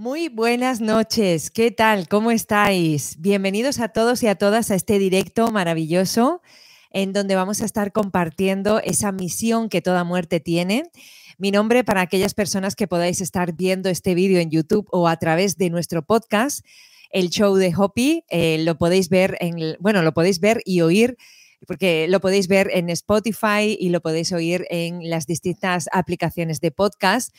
[0.00, 2.08] Muy buenas noches, ¿qué tal?
[2.08, 3.16] ¿Cómo estáis?
[3.18, 6.40] Bienvenidos a todos y a todas a este directo maravilloso
[6.90, 10.84] en donde vamos a estar compartiendo esa misión que toda muerte tiene.
[11.36, 15.18] Mi nombre para aquellas personas que podáis estar viendo este vídeo en YouTube o a
[15.18, 16.64] través de nuestro podcast,
[17.10, 21.18] el show de Hopi, eh, lo podéis ver en, bueno, lo podéis ver y oír
[21.66, 26.70] porque lo podéis ver en Spotify y lo podéis oír en las distintas aplicaciones de
[26.70, 27.34] podcast.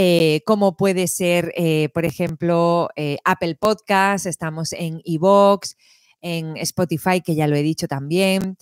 [0.00, 2.88] Eh, como puede ser, eh, por ejemplo,
[3.24, 5.76] Apple Podcast, estamos en Evox,
[6.20, 8.56] en Spotify, que ya lo he dicho también.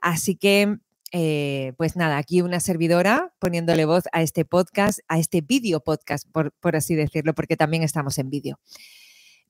[0.00, 0.76] Así que,
[1.12, 6.28] eh, pues nada, aquí una servidora poniéndole voz a este podcast, a este vídeo podcast,
[6.30, 8.58] por, por así decirlo, porque también estamos en vídeo.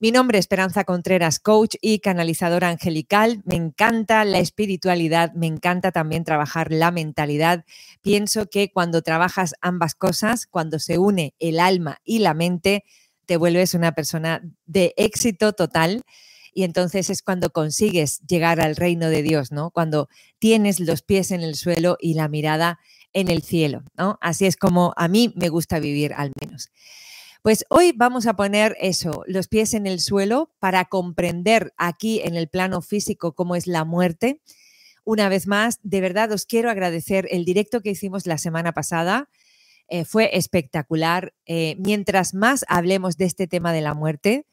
[0.01, 3.43] Mi nombre es Esperanza Contreras, coach y canalizadora angelical.
[3.45, 7.65] Me encanta la espiritualidad, me encanta también trabajar la mentalidad.
[8.03, 12.85] Pienso que cuando trabajas ambas cosas, cuando se une el alma y la mente,
[13.25, 16.03] te vuelves una persona de éxito total
[16.53, 19.71] y entonces es cuando consigues llegar al reino de Dios, ¿no?
[19.71, 20.09] Cuando
[20.41, 22.81] tienes los pies en el suelo y la mirada
[23.13, 24.19] en el cielo, ¿no?
[24.21, 26.71] Así es como a mí me gusta vivir al menos.
[27.45, 32.37] Pues hoy vamos a poner eso, los pies en el suelo para comprender aquí en
[32.37, 34.41] el plano físico cómo es la muerte.
[35.05, 39.29] Una vez más, de verdad os quiero agradecer el directo que hicimos la semana pasada.
[39.89, 41.35] Eh, fue espectacular.
[41.45, 44.47] Eh, mientras más hablemos de este tema de la muerte,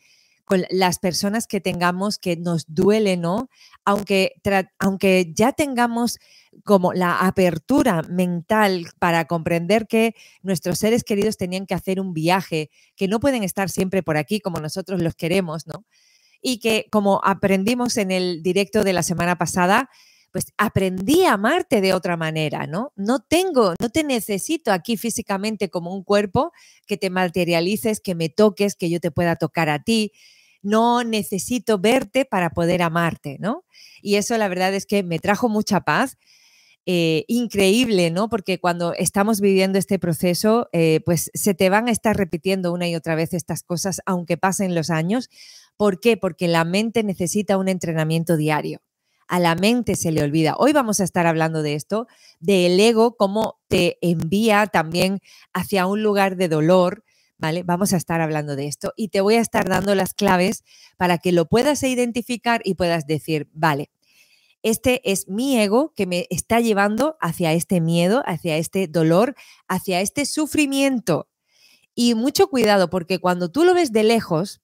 [0.51, 3.49] con las personas que tengamos que nos duele, ¿no?
[3.85, 4.33] Aunque,
[4.79, 6.19] aunque ya tengamos
[6.65, 12.69] como la apertura mental para comprender que nuestros seres queridos tenían que hacer un viaje,
[12.97, 15.85] que no pueden estar siempre por aquí como nosotros los queremos, ¿no?
[16.41, 19.89] Y que como aprendimos en el directo de la semana pasada,
[20.33, 22.91] pues aprendí a amarte de otra manera, ¿no?
[22.97, 26.51] No tengo, no te necesito aquí físicamente como un cuerpo
[26.87, 30.11] que te materialices, que me toques, que yo te pueda tocar a ti.
[30.61, 33.65] No necesito verte para poder amarte, ¿no?
[34.01, 36.17] Y eso la verdad es que me trajo mucha paz.
[36.87, 38.27] Eh, increíble, ¿no?
[38.27, 42.87] Porque cuando estamos viviendo este proceso, eh, pues se te van a estar repitiendo una
[42.89, 45.29] y otra vez estas cosas, aunque pasen los años.
[45.77, 46.17] ¿Por qué?
[46.17, 48.81] Porque la mente necesita un entrenamiento diario
[49.31, 50.55] a la mente se le olvida.
[50.57, 52.07] Hoy vamos a estar hablando de esto,
[52.41, 55.21] del ego, cómo te envía también
[55.53, 57.05] hacia un lugar de dolor,
[57.65, 60.63] Vamos a estar hablando de esto y te voy a estar dando las claves
[60.95, 63.89] para que lo puedas identificar y puedas decir, vale,
[64.61, 69.35] este es mi ego que me está llevando hacia este miedo, hacia este dolor,
[69.67, 71.27] hacia este sufrimiento.
[71.95, 74.61] Y mucho cuidado porque cuando tú lo ves de lejos,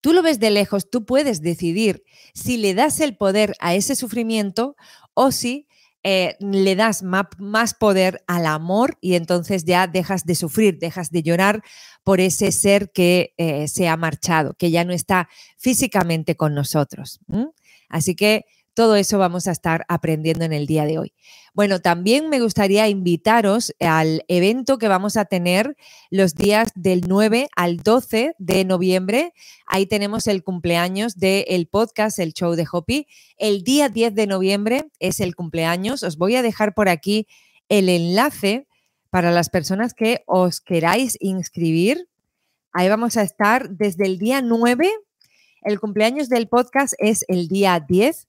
[0.00, 2.02] tú lo ves de lejos, tú puedes decidir
[2.34, 4.74] si le das el poder a ese sufrimiento
[5.14, 5.68] o si
[6.04, 11.22] eh, le das más poder al amor y entonces ya dejas de sufrir, dejas de
[11.22, 11.62] llorar
[12.04, 17.20] por ese ser que eh, se ha marchado, que ya no está físicamente con nosotros.
[17.88, 18.44] Así que
[18.78, 21.12] todo eso vamos a estar aprendiendo en el día de hoy.
[21.52, 25.76] Bueno, también me gustaría invitaros al evento que vamos a tener
[26.10, 29.34] los días del 9 al 12 de noviembre.
[29.66, 33.08] Ahí tenemos el cumpleaños del podcast, el show de Hopi.
[33.36, 36.04] El día 10 de noviembre es el cumpleaños.
[36.04, 37.26] Os voy a dejar por aquí
[37.68, 38.68] el enlace
[39.10, 42.08] para las personas que os queráis inscribir.
[42.72, 44.88] Ahí vamos a estar desde el día 9.
[45.62, 48.27] El cumpleaños del podcast es el día 10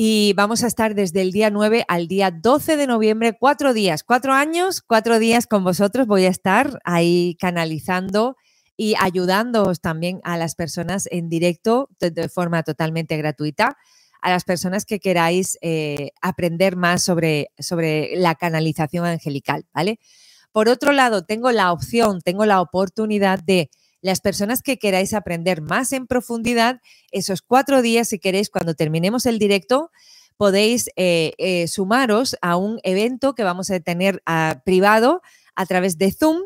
[0.00, 4.04] y vamos a estar desde el día 9 al día 12 de noviembre, cuatro días,
[4.04, 6.06] cuatro años, cuatro días con vosotros.
[6.06, 8.36] Voy a estar ahí canalizando
[8.76, 13.76] y ayudándoos también a las personas en directo de, forma totalmente gratuita,
[14.22, 19.98] a las personas que queráis eh, aprender más sobre, sobre la canalización angelical, ¿vale?
[20.52, 23.68] Por otro lado, tengo la opción, tengo la oportunidad de
[24.00, 29.26] las personas que queráis aprender más en profundidad, esos cuatro días, si queréis, cuando terminemos
[29.26, 29.90] el directo,
[30.36, 35.20] podéis eh, eh, sumaros a un evento que vamos a tener ah, privado
[35.56, 36.42] a través de Zoom.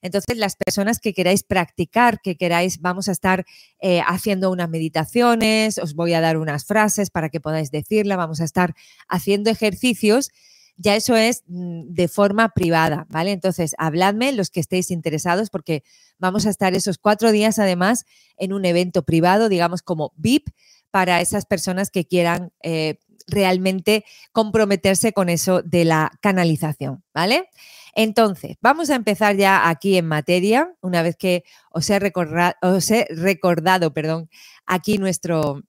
[0.00, 3.44] Entonces, las personas que queráis practicar, que queráis, vamos a estar
[3.80, 8.40] eh, haciendo unas meditaciones, os voy a dar unas frases para que podáis decirla, vamos
[8.40, 8.74] a estar
[9.08, 10.30] haciendo ejercicios
[10.76, 13.32] ya eso es mm, de forma privada, ¿vale?
[13.32, 15.82] Entonces, habladme los que estéis interesados porque
[16.18, 18.04] vamos a estar esos cuatro días además
[18.36, 20.48] en un evento privado, digamos como VIP,
[20.90, 27.48] para esas personas que quieran eh, realmente comprometerse con eso de la canalización, ¿vale?
[27.94, 32.12] Entonces, vamos a empezar ya aquí en materia, una vez que os he,
[32.62, 34.28] os he recordado, perdón,
[34.66, 35.62] aquí nuestro,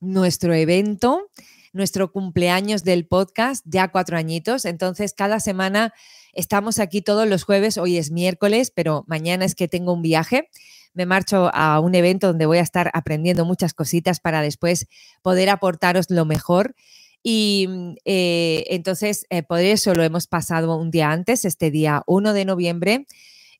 [0.00, 1.30] nuestro evento
[1.72, 4.64] nuestro cumpleaños del podcast, ya cuatro añitos.
[4.64, 5.92] Entonces, cada semana
[6.32, 10.48] estamos aquí todos los jueves, hoy es miércoles, pero mañana es que tengo un viaje.
[10.94, 14.86] Me marcho a un evento donde voy a estar aprendiendo muchas cositas para después
[15.22, 16.74] poder aportaros lo mejor.
[17.22, 17.68] Y
[18.04, 22.44] eh, entonces, eh, por eso lo hemos pasado un día antes, este día 1 de
[22.44, 23.06] noviembre.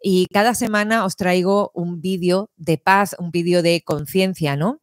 [0.00, 4.80] Y cada semana os traigo un vídeo de paz, un vídeo de conciencia, ¿no?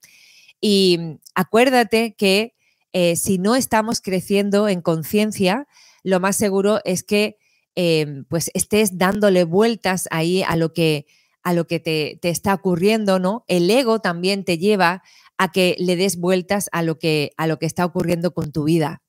[0.59, 2.54] Y acuérdate que
[2.97, 5.67] eh, si no estamos creciendo en conciencia,
[6.01, 7.35] lo más seguro es que
[7.75, 11.05] em, pues estés dándole vueltas ahí a lo que,
[11.43, 13.43] a lo que te, está ocurriendo, ¿no?
[13.49, 15.03] El ego también te lleva
[15.37, 18.63] a que le des vueltas a lo que, a lo que está ocurriendo con tu
[18.63, 19.03] vida.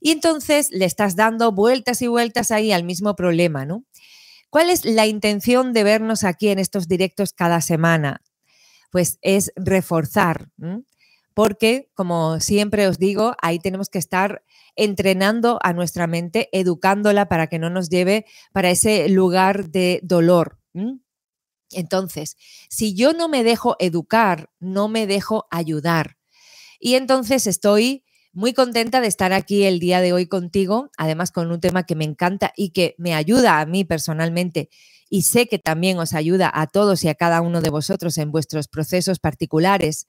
[0.00, 3.84] Y entonces le estás dando vueltas y vueltas ahí al mismo problema, ¿no?
[4.48, 8.22] ¿Cuál es la intención de vernos aquí en estos directos cada semana?
[8.92, 10.50] Pues es reforzar,
[11.34, 14.44] porque como siempre os digo, ahí tenemos que estar
[14.76, 20.58] entrenando a nuestra mente, educándola para que no nos lleve para ese lugar de dolor.
[21.70, 22.36] Entonces,
[22.68, 26.16] si yo no me dejo educar, no me dejo ayudar.
[26.80, 31.50] Y entonces estoy muy contenta de estar aquí el día de hoy contigo, además con
[31.50, 34.70] un tema que me encanta y que me ayuda a mí personalmente
[35.12, 38.32] y sé que también os ayuda a todos y a cada uno de vosotros en
[38.32, 40.08] vuestros procesos particulares,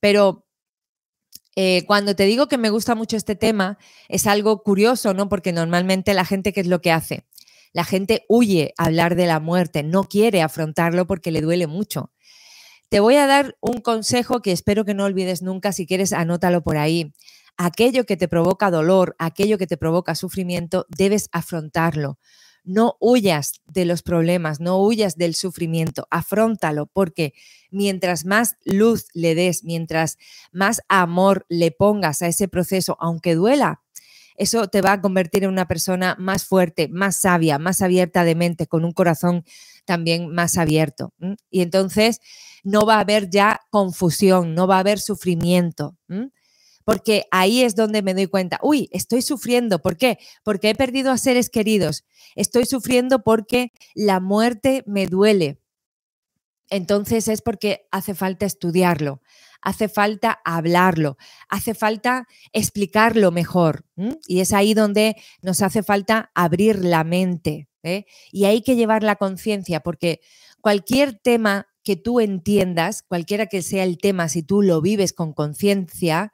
[0.00, 0.46] Pero
[1.56, 3.78] eh, cuando te digo que me gusta mucho este tema,
[4.08, 5.28] es algo curioso, ¿no?
[5.28, 7.26] Porque normalmente la gente, ¿qué es lo que hace?
[7.72, 12.12] La gente huye a hablar de la muerte, no quiere afrontarlo porque le duele mucho.
[12.90, 16.62] Te voy a dar un consejo que espero que no olvides nunca, si quieres anótalo
[16.62, 17.12] por ahí.
[17.56, 22.18] Aquello que te provoca dolor, aquello que te provoca sufrimiento, debes afrontarlo.
[22.68, 27.32] No huyas de los problemas, no huyas del sufrimiento, afrontalo, porque
[27.70, 30.18] mientras más luz le des, mientras
[30.52, 33.80] más amor le pongas a ese proceso, aunque duela,
[34.36, 38.34] eso te va a convertir en una persona más fuerte, más sabia, más abierta de
[38.34, 39.44] mente, con un corazón
[39.86, 41.14] también más abierto.
[41.50, 42.20] Y entonces
[42.62, 45.96] no va a haber ya confusión, no va a haber sufrimiento.
[46.88, 49.82] Porque ahí es donde me doy cuenta, uy, estoy sufriendo.
[49.82, 50.18] ¿Por qué?
[50.42, 52.06] Porque he perdido a seres queridos.
[52.34, 55.60] Estoy sufriendo porque la muerte me duele.
[56.70, 59.20] Entonces es porque hace falta estudiarlo,
[59.60, 61.18] hace falta hablarlo,
[61.50, 63.84] hace falta explicarlo mejor.
[64.26, 67.68] Y es ahí donde nos hace falta abrir la mente.
[67.82, 68.06] ¿eh?
[68.32, 70.20] Y hay que llevar la conciencia, porque
[70.62, 75.34] cualquier tema que tú entiendas, cualquiera que sea el tema, si tú lo vives con
[75.34, 76.32] conciencia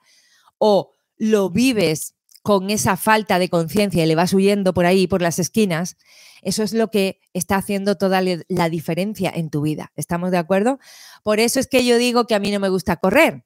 [0.58, 5.22] o lo vives con esa falta de conciencia y le vas huyendo por ahí, por
[5.22, 5.96] las esquinas,
[6.42, 9.92] eso es lo que está haciendo toda la diferencia en tu vida.
[9.96, 10.78] ¿Estamos de acuerdo?
[11.22, 13.44] Por eso es que yo digo que a mí no me gusta correr.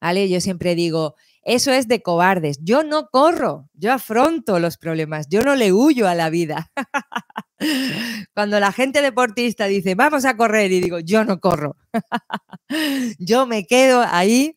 [0.00, 0.28] ¿Vale?
[0.28, 2.58] Yo siempre digo, eso es de cobardes.
[2.62, 6.70] Yo no corro, yo afronto los problemas, yo no le huyo a la vida.
[8.34, 11.76] Cuando la gente deportista dice, vamos a correr, y digo, yo no corro.
[13.18, 14.56] yo me quedo ahí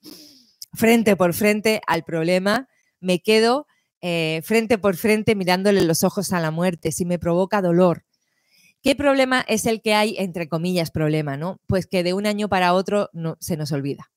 [0.73, 2.67] frente por frente al problema,
[2.99, 3.67] me quedo
[4.01, 8.05] eh, frente por frente mirándole los ojos a la muerte, si me provoca dolor.
[8.81, 11.61] ¿Qué problema es el que hay, entre comillas, problema, no?
[11.67, 14.11] Pues que de un año para otro no, se nos olvida.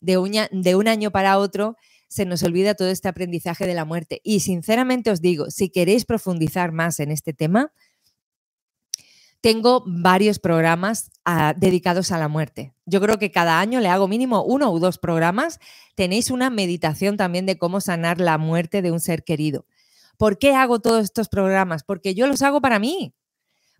[0.00, 0.14] De
[0.50, 1.76] de un año para otro
[2.08, 4.20] se nos olvida todo este aprendizaje de la muerte.
[4.22, 7.72] Y sinceramente os digo, si queréis profundizar más en este tema,
[9.44, 12.72] tengo varios programas ah, dedicados a la muerte.
[12.86, 15.60] Yo creo que cada año le hago mínimo uno o dos programas.
[15.94, 19.66] Tenéis una meditación también de cómo sanar la muerte de un ser querido.
[20.16, 21.84] ¿Por qué hago todos estos programas?
[21.84, 23.12] Porque yo los hago para mí.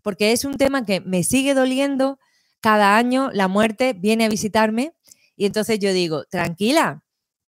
[0.02, 2.18] Porque es un tema que me sigue doliendo.
[2.60, 4.92] Cada año la muerte viene a visitarme
[5.34, 7.04] y entonces yo digo, tranquila,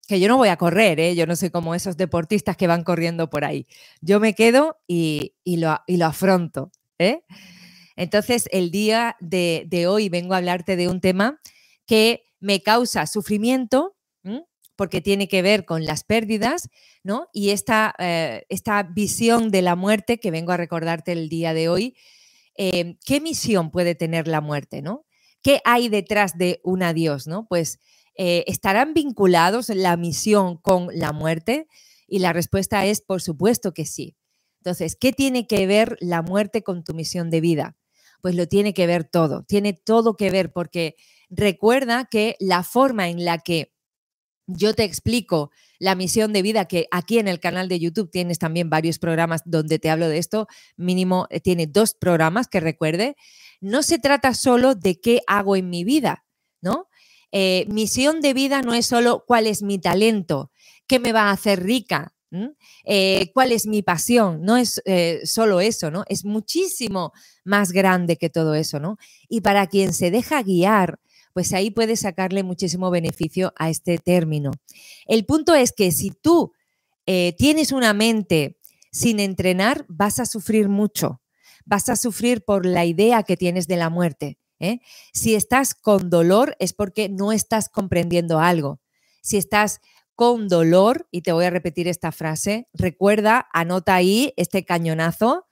[0.08, 1.14] que yo no voy a correr, ¿eh?
[1.16, 3.66] yo no soy como esos deportistas que van corriendo por ahí.
[4.00, 6.72] Yo me quedo y, lo, y lo, afronto.
[6.98, 7.20] ¿eh?
[7.96, 11.40] Entonces, el día de, hoy vengo a hablarte de un tema
[11.86, 13.96] que me causa sufrimiento,
[14.76, 16.68] porque tiene que ver con las pérdidas,
[17.02, 17.28] ¿no?
[17.32, 21.70] Y esta, eh, esta, visión de la muerte que vengo a recordarte el día de
[21.70, 21.96] hoy,
[22.58, 25.06] eh, ¿qué misión puede tener la muerte, ¿no?
[25.42, 27.46] ¿Qué hay detrás de un adiós, ¿no?
[27.48, 27.80] Pues
[28.16, 31.68] eh, ¿estarán vinculados la misión con la muerte?
[32.06, 34.16] Y la respuesta es, por supuesto que sí.
[34.60, 37.76] Entonces, ¿qué tiene que ver la muerte con tu misión de vida?
[38.26, 40.96] Pues lo tiene que ver todo, tiene todo que ver porque
[41.30, 43.72] recuerda que la forma en la que
[44.48, 48.40] yo te explico la misión de vida, que aquí en el canal de YouTube tienes
[48.40, 53.14] también varios programas donde te hablo de esto, mínimo eh, tiene dos programas que recuerde,
[53.60, 56.24] no se trata solo de qué hago en mi vida,
[56.60, 56.88] ¿no?
[57.30, 60.50] Eh, misión de vida no es solo cuál es mi talento,
[60.88, 62.15] qué me va a hacer rica,
[62.84, 64.42] Eh, ¿Cuál es mi pasión?
[64.42, 66.04] No es eh, solo eso, ¿no?
[66.08, 67.12] Es muchísimo
[67.44, 68.98] más grande que todo eso, ¿no?
[69.28, 70.98] Y para quien se deja guiar,
[71.32, 74.52] pues ahí puedes sacarle muchísimo beneficio a este término.
[75.06, 76.52] El punto es que si tú
[77.06, 78.58] eh, tienes una mente
[78.90, 81.20] sin entrenar, vas a sufrir mucho.
[81.64, 84.38] Vas a sufrir por la idea que tienes de la muerte.
[85.12, 88.80] Si estás con dolor es porque no estás comprendiendo algo.
[89.22, 89.80] Si estás
[90.16, 95.44] con dolor, y te voy a repetir esta frase, recuerda, anota ahí este cañonazo,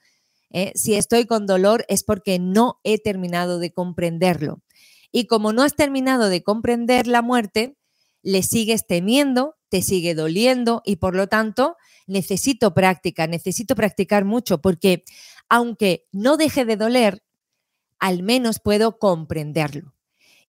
[0.49, 0.71] ¿eh?
[0.75, 4.63] si estoy con dolor es porque no he terminado de comprenderlo.
[5.11, 7.77] Y como no has terminado de comprender la muerte,
[8.23, 14.61] le sigues temiendo, te sigue doliendo y por lo tanto necesito práctica, necesito practicar mucho
[14.61, 15.03] porque
[15.47, 17.23] aunque no deje de doler,
[17.99, 19.93] al menos puedo comprenderlo.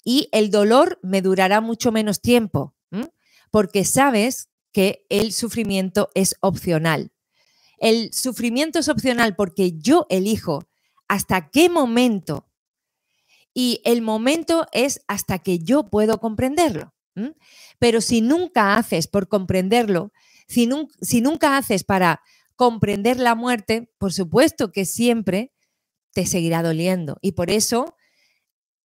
[0.02, 2.75] Y el dolor me durará mucho menos tiempo
[3.50, 7.12] porque sabes que el sufrimiento es opcional.
[7.78, 10.68] El sufrimiento es opcional porque yo elijo
[11.08, 12.46] hasta qué momento
[13.54, 16.92] y el momento es hasta que yo puedo comprenderlo.
[17.78, 20.12] Pero si nunca haces por comprenderlo,
[20.46, 22.20] si, nunca haces para
[22.54, 25.52] comprender la muerte, por supuesto que siempre
[26.12, 27.18] te seguirá doliendo.
[27.22, 27.96] Y por eso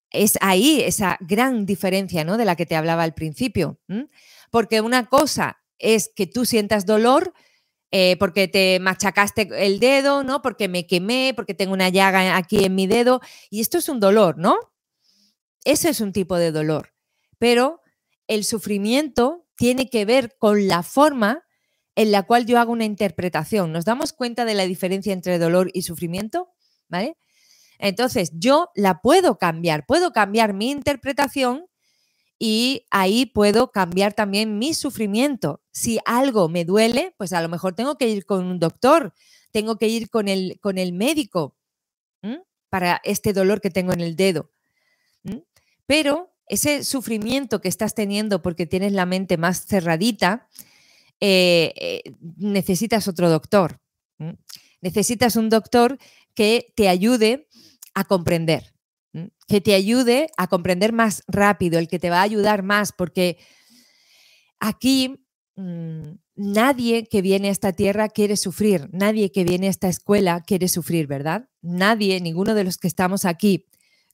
[0.10, 2.38] es ahí esa gran diferencia ¿no?
[2.38, 3.80] de la que te hablaba al principio
[4.52, 7.34] porque una cosa es que tú sientas dolor
[7.94, 10.42] eh, porque te machacaste el dedo, ¿no?
[10.42, 14.00] Porque me quemé, porque tengo una llaga aquí en mi dedo, y esto es un
[14.00, 14.56] dolor, ¿no?
[15.66, 16.94] Ese es un tipo de dolor,
[17.38, 17.82] pero
[18.28, 21.44] el sufrimiento tiene que ver con la forma
[21.96, 23.74] en la cual yo hago una interpretación.
[23.74, 26.50] ¿Nos damos cuenta de la diferencia entre dolor y sufrimiento?
[26.88, 27.18] ¿Vale?
[27.78, 31.66] Entonces, yo la puedo cambiar, puedo cambiar mi interpretación
[32.44, 35.62] y ahí puedo cambiar también mi sufrimiento.
[35.72, 39.14] Si algo me duele, pues a lo mejor tengo que ir con un doctor,
[39.52, 41.56] tengo que ir con el, con el médico
[42.70, 44.50] para este dolor que tengo en el dedo.
[45.86, 50.48] Pero ese sufrimiento que estás teniendo porque tienes la mente más cerradita,
[51.20, 53.80] eh, eh, necesitas otro doctor.
[54.82, 56.00] Necesitas un doctor
[56.34, 57.48] que te ayude
[57.94, 58.74] a comprender
[59.48, 63.38] que te ayude a comprender más rápido, el que te va a ayudar más, porque
[64.60, 65.26] aquí
[65.56, 70.42] mm, nadie que viene a esta tierra quiere sufrir, nadie que viene a esta escuela
[70.42, 71.50] quiere sufrir, ¿verdad?
[71.62, 73.68] Nadie, ninguno de los que estamos aquí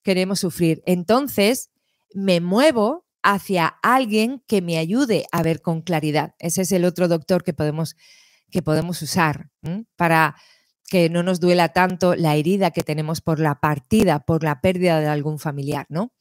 [0.03, 0.81] queremos sufrir.
[0.85, 1.69] Entonces,
[2.13, 6.35] me muevo hacia alguien que me ayude a ver con claridad.
[6.39, 7.95] Ese es el otro doctor que podemos,
[8.49, 9.49] que podemos usar
[9.95, 10.35] para
[10.89, 14.99] que no nos duela tanto la herida que tenemos por la partida, por la pérdida
[14.99, 16.13] de algún familiar, ¿no?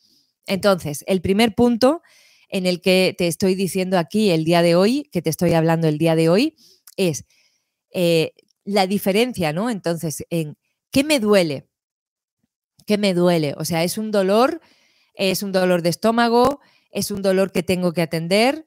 [0.47, 2.03] Entonces, el primer punto
[2.49, 5.89] en el que te estoy diciendo aquí el día de hoy, que te estoy hablando
[5.89, 6.57] el día de hoy,
[6.97, 7.25] es
[7.93, 8.33] eh,
[8.65, 9.71] la diferencia, ¿no?
[9.71, 10.57] Entonces, en
[10.91, 11.69] qué me duele,
[12.87, 14.61] qué me duele, o sea, es un dolor,
[15.15, 18.67] es un dolor de estómago, es un dolor que tengo que atender,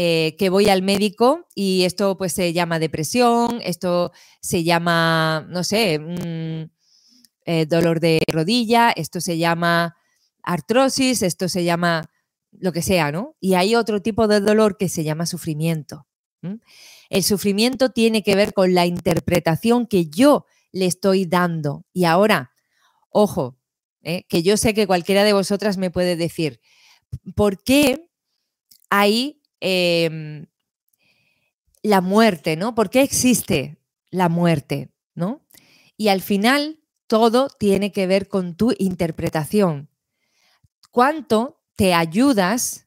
[0.00, 5.64] eh, que voy al médico y esto pues se llama depresión, esto se llama, no
[5.64, 5.98] sé,
[7.44, 9.96] eh, dolor de rodilla, esto se llama
[10.44, 12.08] artrosis, esto se llama
[12.52, 13.34] lo que sea, ¿no?
[13.40, 16.06] Y hay otro tipo de dolor que se llama sufrimiento.
[17.10, 21.84] El sufrimiento tiene que ver con la interpretación que yo le estoy dando.
[21.92, 22.52] Y ahora,
[23.10, 23.58] ojo,
[24.02, 24.22] ¿eh?
[24.28, 26.60] que yo sé que cualquiera de vosotras me puede decir,
[27.34, 28.08] ¿por qué
[28.90, 30.46] hay Em,
[31.82, 32.74] la muerte, ¿no?
[32.74, 33.78] ¿Por qué existe
[34.10, 35.46] la muerte, ¿no?
[35.96, 39.88] Y al final todo tiene que ver con tu interpretación.
[40.90, 42.86] ¿Cuánto te ayudas?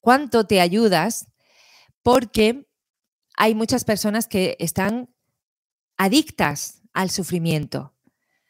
[0.00, 1.28] ¿Cuánto te ayudas?
[2.02, 2.66] Porque
[3.36, 5.14] hay muchas personas que están
[5.96, 7.94] adictas al sufrimiento.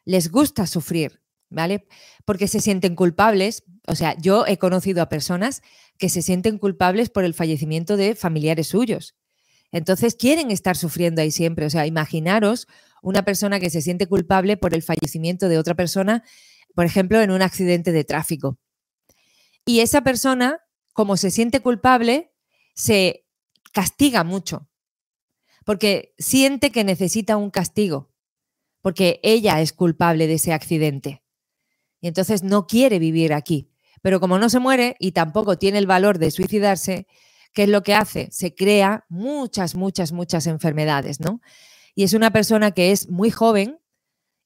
[0.04, 1.22] Les gusta sufrir,
[1.54, 1.87] ¿vale?
[2.25, 3.64] Porque se sienten culpables.
[3.87, 5.62] O sea, yo he conocido a personas
[5.99, 9.14] que se sienten culpables por el fallecimiento de familiares suyos.
[9.73, 11.66] Entonces quieren estar sufriendo ahí siempre.
[11.66, 12.66] O sea, imaginaros
[13.02, 16.23] una persona que se siente culpable por el fallecimiento de otra persona,
[16.75, 18.58] por ejemplo, en un accidente de tráfico.
[19.64, 20.61] Y esa persona,
[20.92, 22.32] como se siente culpable,
[22.75, 23.26] se
[23.73, 24.68] castiga mucho,
[25.64, 28.12] porque siente que necesita un castigo,
[28.80, 31.24] porque ella es culpable de ese accidente.
[32.04, 33.70] Y entonces no quiere vivir aquí.
[34.02, 37.06] Pero como no se muere y tampoco tiene el valor de suicidarse,
[37.54, 38.28] ¿qué es lo que hace?
[38.30, 41.40] Se crea muchas, muchas, muchas enfermedades, ¿no?
[41.94, 43.80] Y es una persona que es muy joven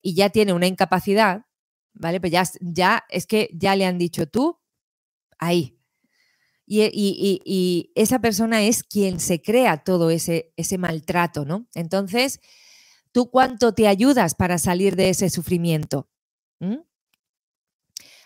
[0.01, 1.47] y ya tiene una incapacidad,
[1.95, 2.21] ¿vale?
[2.21, 4.61] Pues ya, es que ya le han dicho tú,
[5.37, 5.81] ahí.
[6.65, 11.67] y, esa persona es quien se crea todo ese, ese maltrato, ¿no?
[11.75, 12.39] Entonces,
[13.11, 16.09] ¿tú cuánto te ayudas para salir de ese sufrimiento?
[16.61, 16.88] ¿Mm?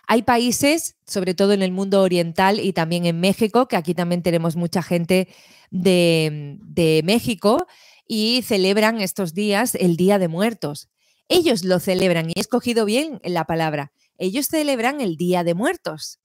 [0.06, 4.22] Hay países, sobre todo en el mundo oriental y también en México, que aquí también
[4.22, 5.28] tenemos mucha gente
[5.70, 7.66] de, México
[8.06, 10.90] y celebran estos días el Día de Muertos.
[11.28, 13.92] Ellos lo celebran y he escogido bien la palabra.
[14.18, 16.18] Ellos celebran el Día de Muertos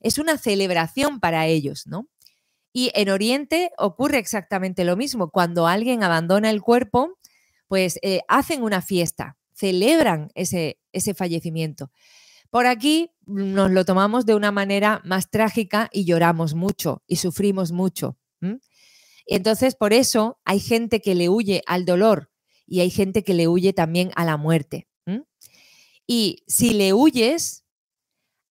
[0.00, 2.08] es una celebración para ellos, ¿no?
[2.72, 5.30] Y en Oriente ocurre exactamente lo mismo.
[5.30, 7.18] Cuando alguien abandona el cuerpo,
[7.68, 11.90] pues eh, hacen una fiesta, celebran ese, ese fallecimiento.
[12.50, 17.72] Por aquí nos lo tomamos de una manera más trágica y lloramos mucho y sufrimos
[17.72, 18.18] mucho.
[19.26, 22.30] Entonces, por eso hay gente que le huye al dolor
[22.66, 24.88] y hay gente que le huye también a la muerte.
[26.06, 27.64] Y si le huyes,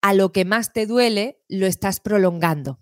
[0.01, 2.79] a lo que más te duele, lo estás prolongando.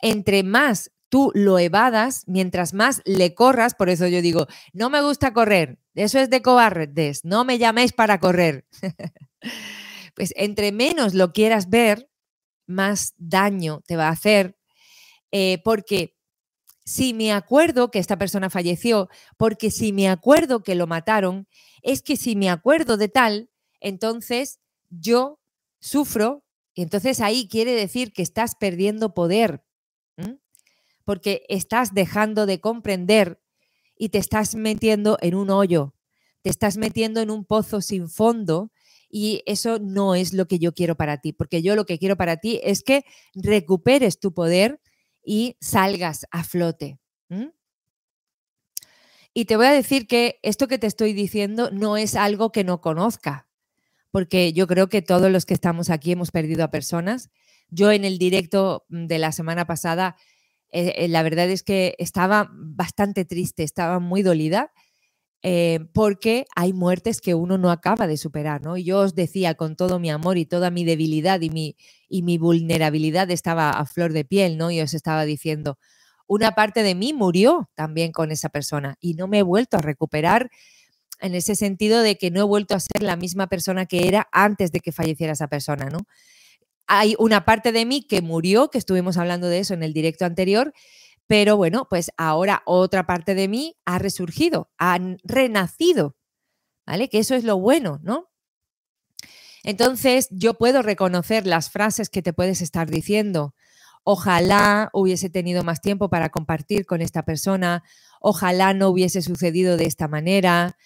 [0.00, 5.00] Entre más tú lo evadas, mientras más le corras, por eso yo digo, no me
[5.00, 8.66] gusta correr, eso es de cobardes, no me llaméis para correr.
[10.14, 12.08] pues entre menos lo quieras ver,
[12.66, 14.56] más daño te va a hacer,
[15.32, 16.16] eh, porque
[16.84, 21.48] si me acuerdo que esta persona falleció, porque si me acuerdo que lo mataron,
[21.82, 25.40] es que si me acuerdo de tal, entonces yo
[25.80, 26.44] sufro,
[26.74, 29.64] y entonces ahí quiere decir que estás perdiendo poder,
[31.04, 33.40] porque estás dejando de comprender
[33.96, 35.94] y te estás metiendo en un hoyo,
[36.42, 38.70] te estás metiendo en un pozo sin fondo
[39.14, 42.16] y eso no es lo que yo quiero para ti, porque yo lo que quiero
[42.16, 43.04] para ti es que
[43.34, 44.80] recuperes tu poder
[45.22, 46.98] y salgas a flote.
[49.32, 52.64] Y te voy a decir que esto que te estoy diciendo no es algo que
[52.64, 53.46] no conozca
[54.14, 57.30] porque yo creo que todos los que estamos aquí hemos perdido a personas.
[57.68, 60.14] Yo en el directo mm, de la semana pasada,
[60.70, 64.72] eh, eh, la verdad es que estaba bastante triste, estaba muy dolida.
[65.46, 68.78] Eh, porque hay muertes que uno no acaba de superar, ¿no?
[68.78, 71.76] Y yo os decía con todo mi amor y toda mi debilidad y mi,
[72.08, 74.70] y mi vulnerabilidad estaba a flor de piel, ¿no?
[74.70, 75.76] Y os estaba diciendo,
[76.26, 79.82] una parte de mí murió también con esa persona y no me he vuelto a
[79.82, 80.48] recuperar
[81.20, 84.28] en ese sentido de que no he vuelto a ser la misma persona que era
[84.32, 85.98] antes de que falleciera esa persona, ¿no?
[86.86, 90.24] Hay una parte de mí que murió, que estuvimos hablando de eso en el directo
[90.24, 90.72] anterior,
[91.26, 96.16] pero bueno, pues ahora otra parte de mí ha resurgido, ha renacido,
[96.86, 97.08] ¿vale?
[97.08, 98.30] Que eso es lo bueno, ¿no?
[99.62, 103.54] Entonces, yo puedo reconocer las frases que te puedes estar diciendo.
[104.02, 107.82] Ojalá hubiese tenido más tiempo para compartir con esta persona.
[108.20, 110.76] Ojalá no hubiese sucedido de esta manera.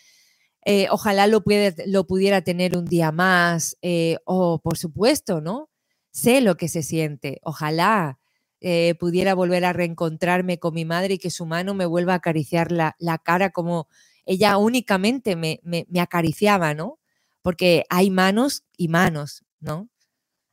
[0.64, 1.42] Eh, ojalá lo,
[1.86, 5.70] lo, pudiera tener un día más, eh, o por supuesto, ¿no?
[6.12, 8.18] Sé lo que se siente, ojalá
[8.60, 12.16] eh, pudiera volver a reencontrarme con mi madre y que su mano me vuelva a
[12.16, 13.88] acariciar la, cara como
[14.26, 15.60] ella únicamente me,
[16.00, 16.98] acariciaba, ¿no?
[17.42, 19.88] Porque hay manos y manos, ¿no?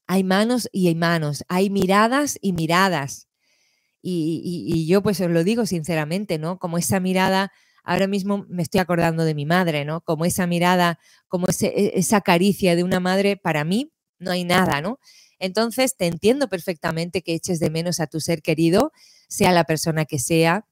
[0.08, 3.28] Hay manos y hay manos, hay miradas y miradas.
[4.02, 6.60] Y, y yo pues os lo digo sinceramente, ¿no?
[6.60, 7.52] Como esa mirada
[7.86, 10.02] ahora mismo me estoy acordando de mi madre, ¿no?
[10.02, 14.82] Como esa mirada, como e, esa caricia de una madre, para mí no hay nada,
[14.82, 15.00] ¿no?
[15.40, 18.92] Entonces te entiendo perfectamente que eches de menos a tu ser querido,
[19.28, 20.66] sea la persona que sea.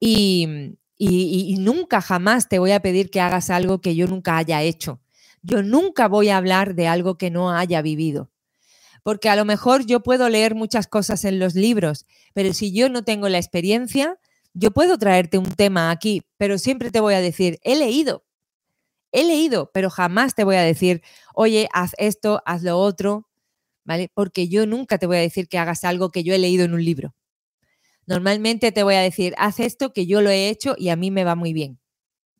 [0.00, 4.62] Y, y, nunca jamás te voy a pedir que hagas algo que yo nunca haya
[4.62, 5.00] hecho.
[5.42, 8.30] Yo nunca voy a hablar de algo que no haya vivido.
[9.02, 12.88] Porque a lo mejor yo puedo leer muchas cosas en los libros, pero si yo
[12.88, 14.18] no tengo la experiencia,
[14.54, 18.24] yo puedo traerte un tema aquí, pero siempre te voy a decir, he leído,
[19.14, 21.02] he leído, pero jamás te voy a decir,
[21.34, 23.28] oye, haz esto, haz lo otro,
[23.84, 24.10] ¿vale?
[24.12, 26.74] Porque yo nunca te voy a decir que hagas algo que yo he leído en
[26.74, 27.14] un libro.
[28.06, 31.10] Normalmente te voy a decir, haz esto que yo lo he hecho y a mí
[31.12, 31.78] me va muy bien,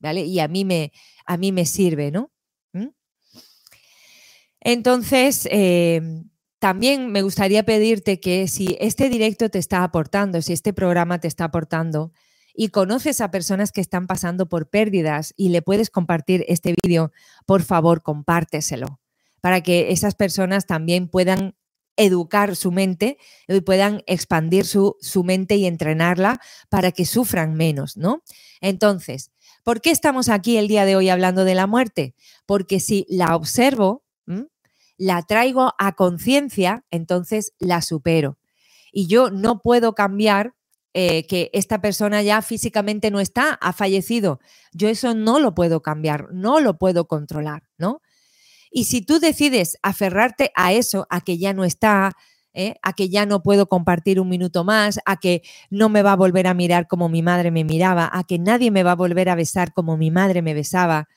[0.01, 0.23] ¿vale?
[0.23, 0.93] Y a mí me,
[1.25, 2.33] a mí me sirve, ¿no?
[2.73, 2.89] ¿Mm?
[4.61, 10.73] Entonces, em, también me gustaría pedirte que si este directo te está aportando, si este
[10.73, 12.13] programa te está aportando
[12.55, 17.13] y conoces a personas que están pasando por pérdidas y le puedes compartir este vídeo,
[17.47, 19.01] por favor, compárteselo
[19.45, 21.55] para que esas personas también puedan
[21.97, 26.41] educar su mente y puedan expandir su, su mente y entrenarla
[26.71, 28.23] para que sufran menos, ¿no?
[28.63, 32.15] Entonces, ¿por qué estamos aquí el día de hoy hablando de la muerte?
[32.47, 34.03] Porque si la observo,
[34.97, 38.39] la traigo a conciencia, entonces la supero.
[38.93, 40.55] Y yo no puedo cambiar
[40.95, 44.39] eh, que esta persona ya físicamente no está, ha fallecido.
[44.73, 48.01] Yo eso no lo puedo cambiar, no lo puedo controlar, ¿no?
[48.71, 52.13] Y si tú decides aferrarte a eso, a que ya no está,
[52.55, 52.77] ¿eh?
[52.83, 56.17] a que ya no puedo compartir un minuto más, a que no me va a
[56.17, 59.29] volver a mirar como mi madre me miraba, a que nadie me va a volver
[59.29, 61.09] a besar como mi madre me besaba.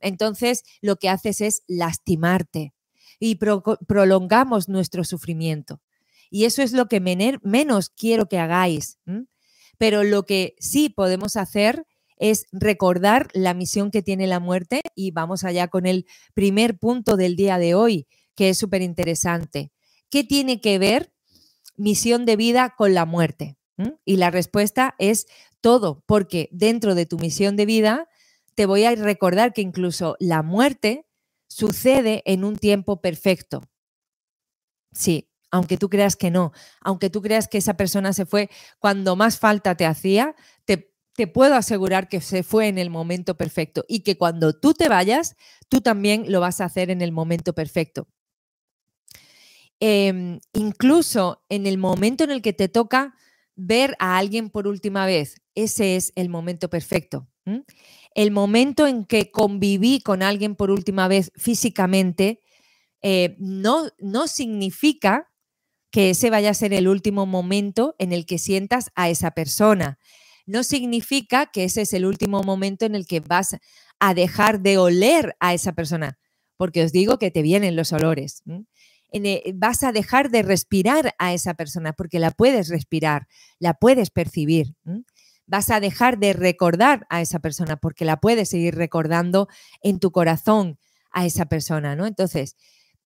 [0.00, 2.74] Entonces, lo que haces es lastimarte
[3.18, 5.80] y prolongamos nuestro sufrimiento.
[6.30, 8.98] Y eso es lo que menos quiero que hagáis.
[9.78, 11.84] Pero lo que sí podemos hacer
[12.16, 17.16] es recordar la misión que tiene la muerte y vamos allá con el primer punto
[17.16, 19.72] del día de hoy, que es súper interesante.
[20.10, 21.12] ¿Qué tiene que ver
[21.76, 23.56] misión de vida con la muerte?
[24.04, 25.26] Y la respuesta es
[25.62, 28.06] todo, porque dentro de tu misión de vida
[28.54, 31.06] te voy a recordar que incluso la muerte
[31.48, 33.62] sucede en un tiempo perfecto.
[34.92, 39.16] Sí, aunque tú creas que no, aunque tú creas que esa persona se fue cuando
[39.16, 40.34] más falta te hacía,
[40.64, 40.86] te,
[41.34, 45.36] puedo asegurar que se fue en el momento perfecto y que cuando tú te vayas,
[45.68, 48.08] tú también lo vas a hacer en el momento perfecto.
[49.80, 53.14] Em, incluso en el momento en el que te toca
[53.54, 57.28] ver a alguien por última vez, ese es el momento perfecto.
[58.14, 62.40] El momento en que conviví con alguien por última vez físicamente
[63.02, 65.29] eh, no, no significa
[65.90, 69.98] que ese vaya a ser el último momento en el que sientas a esa persona.
[70.46, 73.56] No significa que ese es el último momento en el que vas
[73.98, 76.18] a dejar de oler a esa persona,
[76.56, 78.42] porque os digo que te vienen los olores.
[79.12, 83.26] Eh, vas a dejar de respirar a esa persona porque la puedes respirar,
[83.58, 84.74] la puedes percibir.
[85.46, 89.48] Vas a dejar de recordar a esa persona porque la puedes seguir recordando
[89.82, 90.78] en tu corazón
[91.10, 92.06] a esa persona, ¿no?
[92.06, 92.56] Entonces,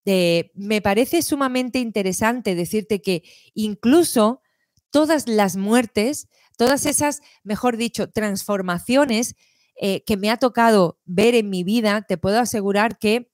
[0.04, 3.22] me parece sumamente interesante decirte que
[3.54, 4.42] incluso
[4.90, 9.34] todas las muertes, todas esas, mejor dicho, transformaciones
[9.76, 13.32] eh, que me ha tocado ver en mi vida, te puedo asegurar que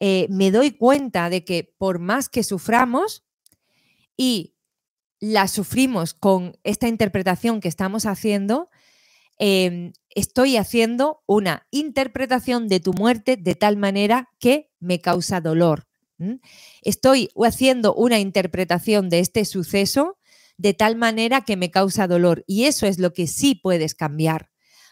[0.00, 3.24] eh, me doy cuenta de que por más que suframos
[4.16, 4.54] y
[5.20, 8.68] la sufrimos con esta interpretación que estamos haciendo,
[9.38, 15.86] em, estoy haciendo una interpretación de tu muerte de tal manera que me causa dolor.
[16.82, 20.18] Estoy haciendo una interpretación de este suceso
[20.56, 22.44] de tal manera que me causa dolor.
[22.46, 24.50] Y eso es lo que sí puedes cambiar.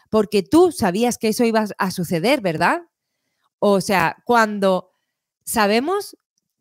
[0.09, 2.81] Porque tú sabías que eso iba a suceder, ¿verdad?
[3.59, 4.91] O sea, cuando
[5.45, 6.17] sabemos,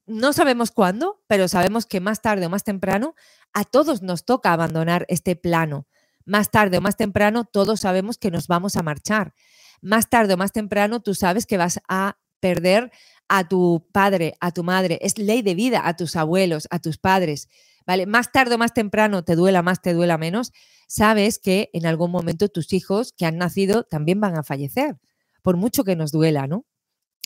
[0.06, 3.14] no sabemos cuándo, pero sabemos que más tarde o más temprano
[3.52, 5.86] a todos nos toca abandonar este plano.
[6.24, 9.34] Más tarde o más temprano todos sabemos que nos vamos a marchar.
[9.80, 12.90] Más tarde o más temprano tú sabes que vas a perder
[13.28, 14.98] a tu padre, a tu madre.
[15.02, 17.48] Es ley de vida a tus abuelos, a tus padres.
[17.86, 18.06] ¿Vale?
[18.06, 20.52] Más tarde o más temprano, te duela más, te duela menos,
[20.86, 24.98] sabes que en algún momento tus hijos que han nacido también van a fallecer,
[25.42, 26.64] por mucho que nos duela, ¿no?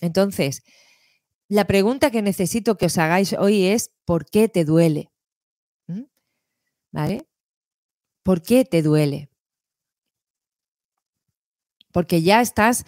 [0.01, 0.63] Entonces,
[1.49, 5.11] la pregunta que necesito que os hagáis hoy es, ¿por qué te duele?
[5.89, 6.05] ¿Mm?
[6.93, 7.27] ¿Vale?
[8.27, 9.31] ¿Por qué te duele?
[11.93, 12.85] Porque ya estás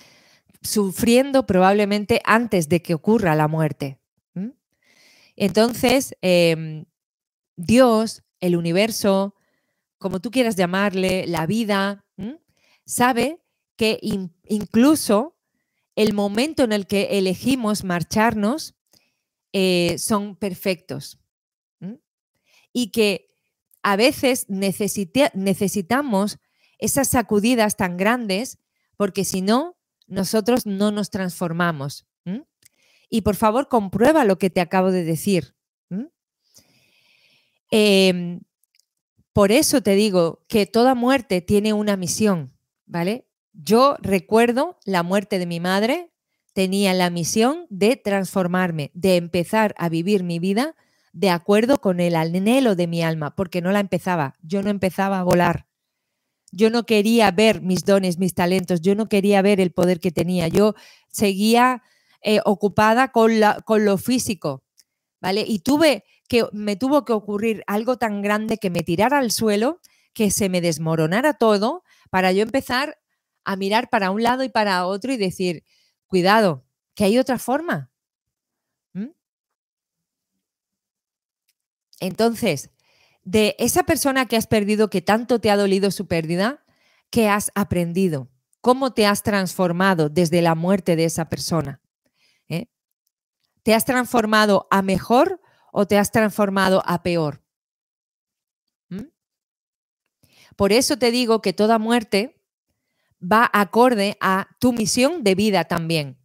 [0.62, 4.01] sufriendo probablemente antes de que ocurra la muerte.
[5.37, 6.87] Entonces, em,
[7.55, 9.37] Dios, el universo,
[9.98, 12.05] como tú quieras llamarle, la vida,
[12.85, 13.40] sabe
[13.77, 15.37] que incluso
[15.94, 18.74] el momento en el que elegimos marcharnos
[19.53, 21.20] eh, son perfectos.
[22.72, 23.28] Y que
[23.83, 26.38] a veces necesitamos
[26.79, 28.59] esas sacudidas tan grandes
[28.97, 32.07] porque si no, nosotros no nos transformamos.
[33.11, 35.55] Y por favor, comprueba lo que te acabo de decir.
[37.71, 38.41] Em,
[39.33, 42.55] por eso te digo que toda muerte tiene una misión,
[42.87, 43.27] ¿vale?
[43.53, 46.12] Yo recuerdo la muerte de mi madre,
[46.53, 50.75] tenía la misión de transformarme, de empezar a vivir mi vida
[51.12, 55.21] de acuerdo con el anhelo de mi alma, porque no la empezaba, yo no empezaba
[55.21, 55.66] a volar.
[56.51, 60.11] Yo no quería ver mis dones, mis talentos, yo no quería ver el poder que
[60.11, 60.75] tenía, yo
[61.09, 61.83] seguía
[62.23, 64.64] eh, ocupada con, la, con lo físico,
[65.21, 65.44] ¿vale?
[65.47, 69.81] Y tuve que, me tuvo que ocurrir algo tan grande que me tirara al suelo,
[70.14, 72.99] que se me desmoronara todo, para yo empezar
[73.44, 75.64] a mirar para un lado y para otro y decir,
[76.07, 77.90] cuidado, que hay otra forma.
[82.01, 82.71] Entonces,
[83.25, 86.65] de esa persona que has perdido, que tanto te ha dolido su pérdida,
[87.11, 88.31] ¿qué has aprendido?
[88.61, 91.81] ¿Cómo te has transformado desde la muerte de esa persona?
[92.49, 92.67] ¿Eh?
[93.63, 95.41] ¿Te has transformado a mejor
[95.73, 97.43] o te has transformado a peor?
[98.89, 99.09] ¿Mm?
[100.57, 102.43] Por eso te digo que toda muerte
[103.21, 106.19] va acorde a tu misión de vida también.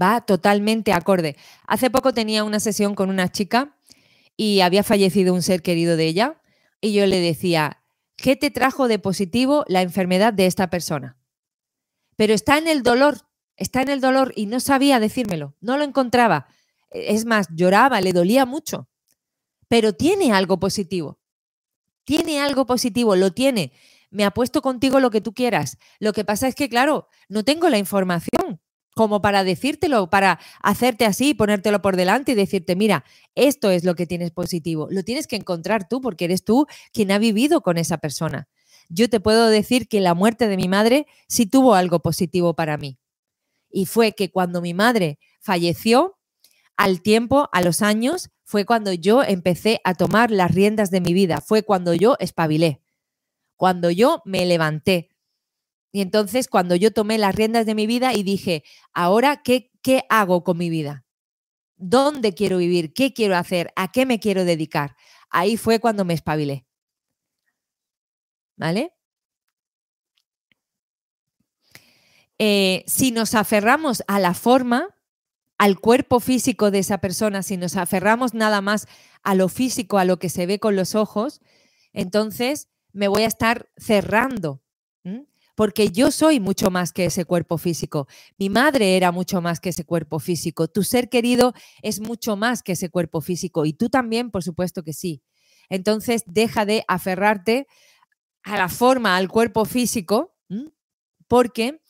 [0.00, 1.36] Va totalmente acorde.
[1.66, 3.74] Hace poco tenía una sesión con una chica
[4.38, 6.40] y había fallecido un ser querido de ella
[6.80, 7.82] y yo le decía,
[8.16, 11.18] ¿qué te trajo de positivo la enfermedad de esta persona?
[12.16, 13.18] Pero está en el dolor,
[13.56, 16.46] está en el dolor y no sabía decírmelo, no lo encontraba.
[16.90, 18.88] Es más, lloraba, le dolía mucho,
[19.66, 21.18] pero tiene algo positivo.
[22.04, 23.72] Tiene algo positivo, lo tiene.
[24.08, 25.78] Me apuesto contigo lo que tú quieras.
[25.98, 28.60] Lo que pasa es que, claro, no tengo la información
[28.98, 33.04] como para decírtelo, para hacerte así, ponértelo por delante y decirte, mira,
[33.36, 34.88] esto es lo que tienes positivo.
[34.90, 38.48] Lo tienes que encontrar tú porque eres tú quien ha vivido con esa persona.
[38.88, 42.76] Yo te puedo decir que la muerte de mi madre sí tuvo algo positivo para
[42.76, 42.98] mí.
[43.70, 46.18] Y fue que cuando mi madre falleció,
[46.76, 51.12] al tiempo, a los años, fue cuando yo empecé a tomar las riendas de mi
[51.12, 52.82] vida, fue cuando yo espabilé,
[53.54, 55.10] cuando yo me levanté,
[55.90, 60.04] y entonces cuando yo tomé las riendas de mi vida y dije, ahora, ¿qué, qué
[60.08, 61.04] hago con mi vida?
[61.76, 62.92] ¿Dónde quiero vivir?
[62.92, 63.72] ¿Qué quiero hacer?
[63.76, 64.96] ¿A qué me quiero dedicar?
[65.30, 66.66] Ahí fue cuando me espabilé.
[68.56, 68.92] ¿Vale?
[72.38, 74.94] Eh, si nos aferramos a la forma,
[75.56, 78.86] al cuerpo físico de esa persona, si nos aferramos nada más
[79.22, 81.40] a lo físico, a lo que se ve con los ojos,
[81.92, 84.62] entonces me voy a estar cerrando
[85.58, 88.06] porque yo soy mucho más que ese cuerpo físico.
[88.38, 90.68] Mi madre era mucho más que ese cuerpo físico.
[90.68, 94.84] Tu ser querido es mucho más que ese cuerpo físico y tú también, por supuesto
[94.84, 95.20] que sí.
[95.68, 97.66] Entonces, deja de aferrarte
[98.44, 100.36] a la forma, al cuerpo físico,
[101.26, 101.82] porque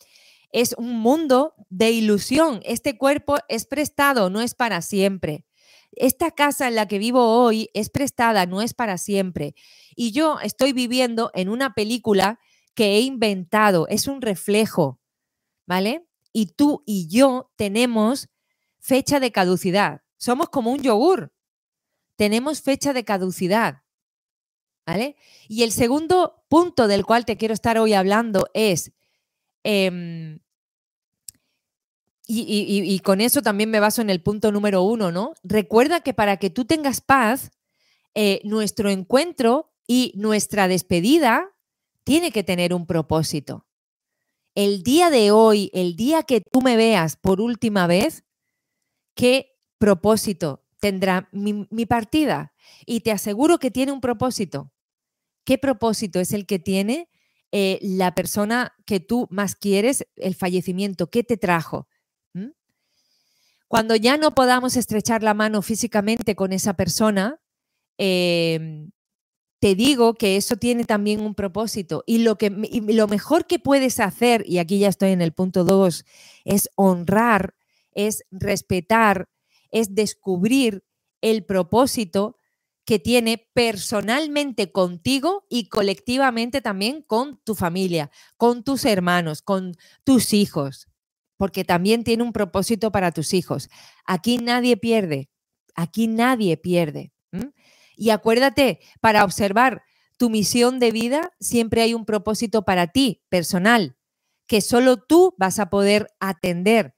[0.50, 2.61] es un mundo de ilusión.
[2.64, 5.44] Este cuerpo es prestado, no es para siempre.
[5.92, 9.54] Esta casa en la que vivo hoy es prestada, no es para siempre.
[9.94, 12.40] Y yo estoy viviendo en una película
[12.78, 15.00] que he inventado, es un reflejo,
[15.66, 16.06] ¿vale?
[16.32, 18.28] Y tú y yo tenemos
[18.78, 20.02] fecha de caducidad.
[20.16, 21.32] Somos como un yogur.
[22.14, 23.82] Tenemos fecha de caducidad.
[24.86, 25.16] ¿Vale?
[25.48, 28.92] Y el segundo punto del cual te quiero estar hoy hablando es,
[29.64, 30.38] em,
[32.28, 35.34] y, con eso también me baso en el punto número uno, ¿no?
[35.42, 37.50] Recuerda que para que tú tengas paz,
[38.14, 41.57] eh, nuestro encuentro y nuestra despedida
[42.08, 43.66] tiene que tener un propósito.
[44.54, 48.24] El día de hoy, el día que tú me veas por última vez,
[49.14, 52.54] ¿qué propósito tendrá mi, partida?
[52.86, 54.72] Y te aseguro que tiene un propósito.
[55.44, 57.10] ¿Qué propósito es el que tiene
[57.52, 61.10] eh, la persona que tú más quieres, el fallecimiento?
[61.10, 61.88] ¿Qué te trajo?
[62.32, 62.52] ¿Mm?
[63.66, 67.38] Cuando ya no podamos estrechar la mano físicamente con esa persona,
[67.98, 68.92] em,
[69.60, 73.98] te digo que eso tiene también un propósito y lo, que, lo mejor que puedes
[74.00, 76.04] hacer, y aquí ya estoy en el punto 2,
[76.44, 77.54] es honrar,
[77.92, 79.28] es respetar,
[79.70, 80.84] es descubrir
[81.20, 82.36] el propósito
[82.84, 90.32] que tiene personalmente contigo y colectivamente también con tu familia, con tus hermanos, con tus
[90.32, 90.88] hijos,
[91.36, 93.68] porque también tiene un propósito para tus hijos.
[94.06, 95.28] Aquí nadie pierde,
[95.74, 97.12] aquí nadie pierde.
[97.98, 99.82] Y acuérdate, para observar
[100.16, 103.96] tu misión de vida, siempre hay un propósito para ti, personal,
[104.46, 106.94] que solo tú vas a poder atender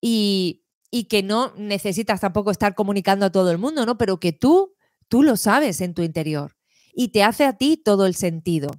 [0.00, 0.62] y,
[1.10, 3.98] que no necesitas tampoco estar comunicando a todo el mundo, ¿no?
[3.98, 4.74] Pero que tú,
[5.08, 6.56] tú lo sabes en tu interior
[6.94, 8.70] y te hace a ti todo el sentido.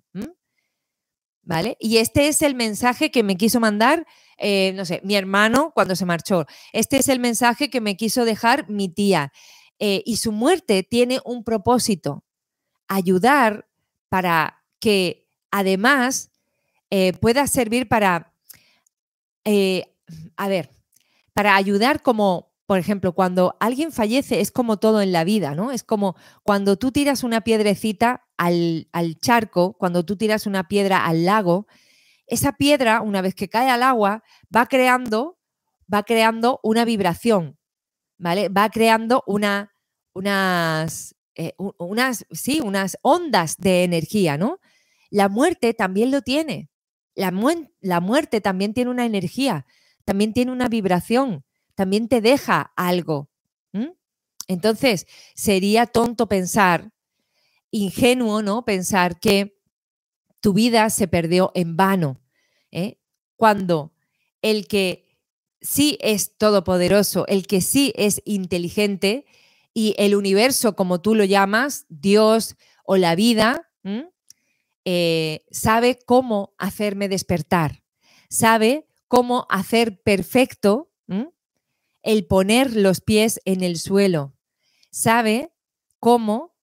[1.43, 1.77] ¿Vale?
[1.79, 4.05] Y este es el mensaje que me quiso mandar,
[4.37, 6.45] eh, no sé, mi hermano cuando se marchó.
[6.73, 9.31] Este es el mensaje que me quiso dejar mi tía.
[9.79, 12.23] Eh, y su muerte tiene un propósito,
[12.87, 13.67] ayudar
[14.09, 16.31] para que además
[16.89, 18.33] eh, pueda servir para,
[19.45, 19.93] eh,
[20.35, 20.71] a ver,
[21.33, 25.71] para ayudar como, por ejemplo, cuando alguien fallece es como todo en la vida, ¿no?
[25.71, 31.05] Es como cuando tú tiras una piedrecita al, al charco, cuando tú tiras una piedra
[31.05, 31.67] al lago,
[32.25, 35.37] esa piedra, una vez que cae al agua, va creando,
[35.93, 37.57] va creando una vibración,
[38.17, 38.49] ¿vale?
[38.49, 39.73] Va creando una,
[40.13, 44.59] unas, eh, unas, sí, unas ondas de energía, ¿no?
[45.09, 46.69] La muerte también lo tiene.
[47.15, 47.33] La,
[47.81, 49.65] la muerte también tiene una energía,
[50.05, 51.43] también tiene una vibración,
[51.75, 53.29] también te deja algo.
[54.47, 56.91] Entonces, sería tonto pensar,
[57.69, 58.63] ingenuo, ¿no?
[58.63, 59.59] Pensar que
[60.39, 62.21] tu vida se perdió en vano.
[62.71, 62.99] ¿eh?
[63.35, 63.93] Cuando
[64.41, 65.06] el que
[65.61, 69.25] sí es todopoderoso, el que sí es inteligente
[69.73, 73.69] y el universo, como tú lo llamas, Dios o la vida,
[74.85, 77.83] eh, sabe cómo hacerme despertar,
[78.29, 80.91] sabe cómo hacer perfecto
[82.03, 84.33] el poner los pies en el suelo,
[84.91, 85.53] sabe
[85.99, 86.55] cómo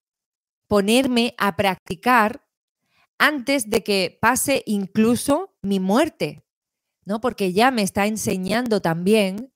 [0.67, 2.45] ponerme a practicar
[3.17, 6.44] antes de que pase incluso mi muerte,
[7.05, 7.21] ¿no?
[7.21, 9.53] Porque ya me está enseñando también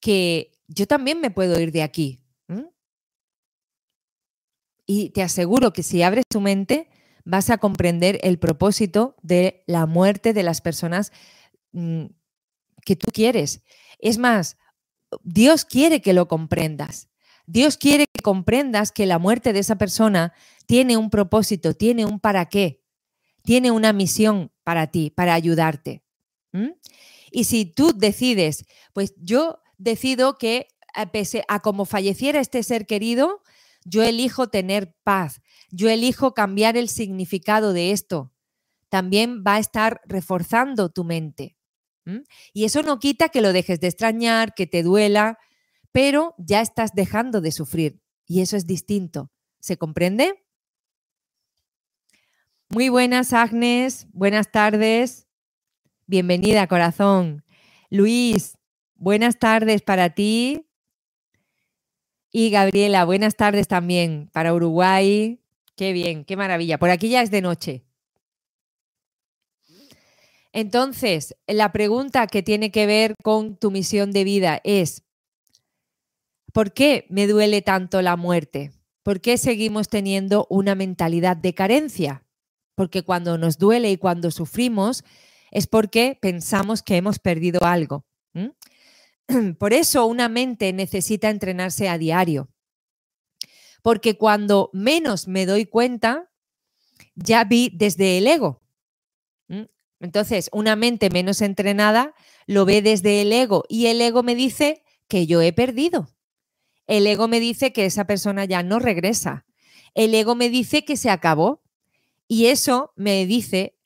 [0.00, 2.18] que yo también me puedo ir de aquí.
[4.84, 6.90] Y te aseguro que si abres tu mente,
[7.24, 11.12] vas a comprender el propósito de la muerte de las personas
[11.72, 12.06] mm,
[12.84, 13.62] que tú quieres.
[13.98, 14.56] Es más,
[15.22, 17.08] Dios quiere que lo comprendas.
[17.46, 20.32] Dios quiere que comprendas que la muerte de esa persona
[20.66, 22.82] tiene un propósito, tiene un para qué,
[23.42, 26.02] tiene una misión para ti, para ayudarte.
[27.32, 30.68] Y si tú decides, pues yo decido que
[31.12, 33.42] pese a como falleciera este ser querido,
[33.84, 35.40] yo elijo tener paz,
[35.70, 38.32] yo elijo cambiar el significado de esto.
[38.90, 41.56] También va a estar reforzando tu mente.
[42.52, 45.38] Y eso no quita que lo dejes de extrañar, que te duela,
[45.92, 48.00] pero ya estás dejando de sufrir.
[48.26, 49.30] Y eso es distinto.
[49.60, 50.44] ¿Se comprende?
[52.68, 54.06] Muy buenas, Agnes.
[54.12, 55.21] Buenas tardes.
[56.12, 57.42] Bienvenida, corazón.
[57.88, 58.58] Luis,
[58.96, 60.66] buenas tardes para ti.
[62.30, 65.40] Y Gabriela, buenas tardes también para Uruguay.
[65.74, 66.76] Qué bien, qué maravilla.
[66.76, 67.86] Por aquí ya es de noche.
[70.52, 75.04] Entonces, la pregunta que tiene que ver con tu misión de vida es,
[76.52, 78.72] ¿por qué me duele tanto la muerte?
[79.02, 82.22] ¿Por qué seguimos teniendo una mentalidad de carencia?
[82.74, 85.04] Porque cuando nos duele y cuando sufrimos
[85.52, 88.06] es porque pensamos que hemos perdido algo.
[89.58, 92.48] Por eso una mente necesita entrenarse a diario.
[93.82, 96.30] Porque cuando menos me doy cuenta,
[97.14, 98.62] ya vi desde el ego.
[100.00, 102.14] Entonces, una mente menos entrenada
[102.46, 106.08] lo ve desde el ego y el ego me dice que yo he perdido.
[106.88, 109.44] El ego me dice que esa persona ya no regresa.
[109.94, 111.62] El ego me dice que se acabó.
[112.26, 113.78] Y eso me dice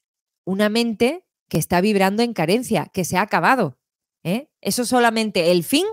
[0.45, 3.79] una mente que está vibrando en carencia, que se ha acabado.
[4.25, 4.49] ¿eh?
[4.61, 5.87] Eso solamente, el fin,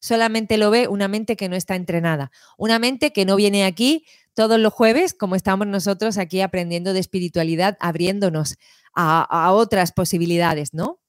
[0.00, 2.30] solamente lo ve una mente que no está entrenada.
[2.56, 7.00] Una mente que no viene aquí todos los jueves, como estamos nosotros aquí aprendiendo de
[7.00, 8.56] espiritualidad, abriéndonos
[8.94, 11.00] a, a otras posibilidades, ¿no?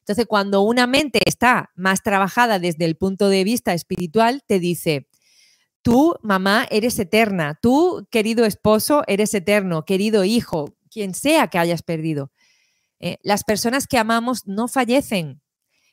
[0.00, 5.06] Entonces, cuando una mente está más trabajada desde el punto de vista espiritual, te dice,
[5.82, 11.82] tú, mamá, eres eterna, tú, querido esposo, eres eterno, querido hijo, quien sea que hayas
[11.82, 12.32] perdido.
[13.00, 15.40] Eh, las personas que amamos no fallecen,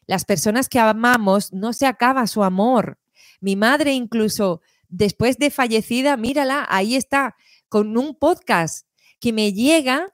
[0.08, 3.00] las personas que amamos no se acaba su amor.
[3.42, 7.36] Mi madre incluso después de fallecida, mírala, ahí está,
[7.70, 8.88] con un podcast
[9.20, 10.14] que me llega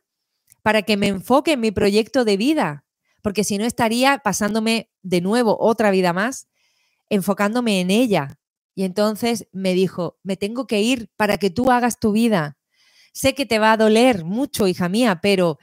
[0.61, 2.85] para que me enfoque en mi proyecto de vida,
[3.21, 6.47] porque si no estaría pasándome de nuevo otra vida más,
[7.09, 8.39] enfocándome en ella.
[8.73, 12.57] Y entonces me dijo, me tengo que ir para que tú hagas tu vida.
[13.13, 15.57] Sé que te va a doler mucho, hija mía, pero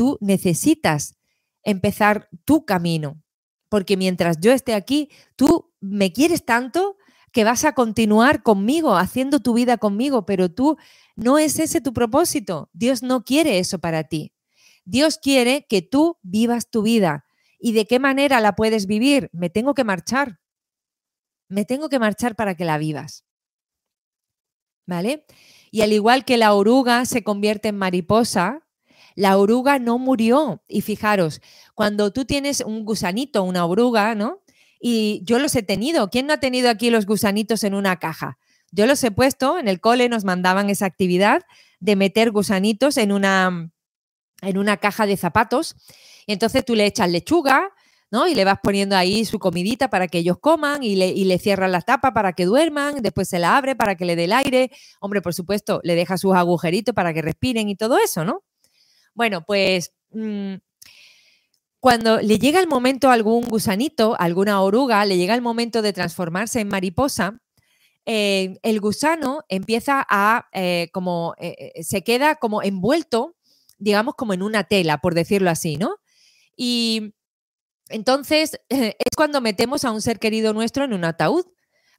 [0.00, 1.18] tú necesitas
[1.62, 3.22] empezar tu camino
[3.68, 6.96] porque mientras yo esté aquí, tú me quieres tanto
[7.32, 10.78] que vas a continuar conmigo, haciendo tu vida conmigo, pero tú
[11.16, 12.70] no es ese tu propósito.
[12.72, 14.32] Dios no quiere eso para ti.
[14.86, 17.26] Dios quiere que tú vivas tu vida.
[17.60, 19.28] ¿Y de qué manera la puedes vivir?
[19.34, 20.40] Me tengo que marchar.
[21.50, 23.26] Me tengo que marchar para que la vivas.
[24.86, 25.26] ¿Vale?
[25.70, 28.66] Y al igual que la oruga se convierte en mariposa,
[29.20, 30.62] la oruga no murió.
[30.66, 31.42] Y fijaros,
[31.74, 34.40] cuando tú tienes un gusanito, una oruga, ¿no?
[34.80, 36.08] Y yo los he tenido.
[36.08, 38.38] ¿Quién no ha tenido aquí los gusanitos en una caja?
[38.72, 41.42] Yo los he puesto, en el cole nos mandaban esa actividad
[41.80, 43.70] de meter gusanitos en una,
[44.40, 45.76] en una caja de zapatos.
[46.26, 47.74] Y entonces tú le echas lechuga,
[48.10, 48.26] ¿no?
[48.26, 51.38] Y le vas poniendo ahí su comidita para que ellos coman y le, y le
[51.38, 54.32] cierras la tapa para que duerman, después se la abre para que le dé el
[54.32, 54.70] aire.
[54.98, 58.44] Hombre, por supuesto, le deja sus agujeritos para que respiren y todo eso, ¿no?
[59.14, 60.54] Bueno, pues mm,
[61.80, 65.92] cuando le llega el momento a algún gusanito, alguna oruga, le llega el momento de
[65.92, 67.40] transformarse en mariposa,
[68.06, 73.36] eh, el gusano empieza a, eh, como, eh, se queda como envuelto,
[73.78, 75.96] digamos, como en una tela, por decirlo así, ¿no?
[76.56, 77.14] Y
[77.88, 81.46] entonces es cuando metemos a un ser querido nuestro en un ataúd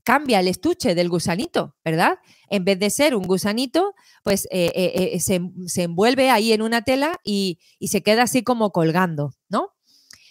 [0.03, 2.19] cambia el estuche del gusanito, ¿verdad?
[2.49, 3.93] En vez de ser un gusanito,
[4.23, 8.43] pues eh, eh, eh, se, envuelve ahí en una tela y, y se queda así
[8.43, 9.69] como colgando, ¿no?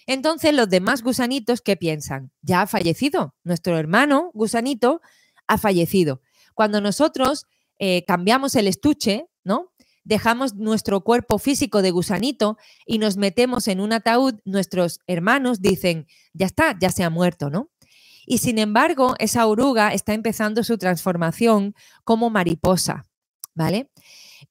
[0.07, 2.33] Entonces los demás gusanitos, ¿qué piensan?
[2.43, 3.35] Ya ha fallecido.
[3.45, 5.01] Nuestro hermano gusanito
[5.47, 6.21] ha fallecido.
[6.55, 7.47] Cuando nosotros
[8.07, 9.73] cambiamos el estuche, ¿no?
[10.05, 16.07] Dejamos nuestro cuerpo físico de gusanito y nos metemos en un ataúd, nuestros hermanos dicen,
[16.33, 17.70] ya está, ya se ha muerto, ¿no?
[18.31, 21.75] Y sin embargo, esa oruga está empezando su transformación
[22.05, 23.09] como mariposa,
[23.57, 23.91] ¿vale?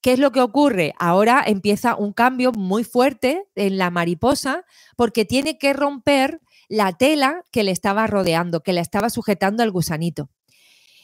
[0.01, 0.93] ¿Qué es lo que ocurre?
[0.99, 4.65] Ahora empieza un cambio muy fuerte en la mariposa
[4.97, 9.71] porque tiene que romper la tela que le estaba rodeando, que le estaba sujetando al
[9.71, 10.30] gusanito.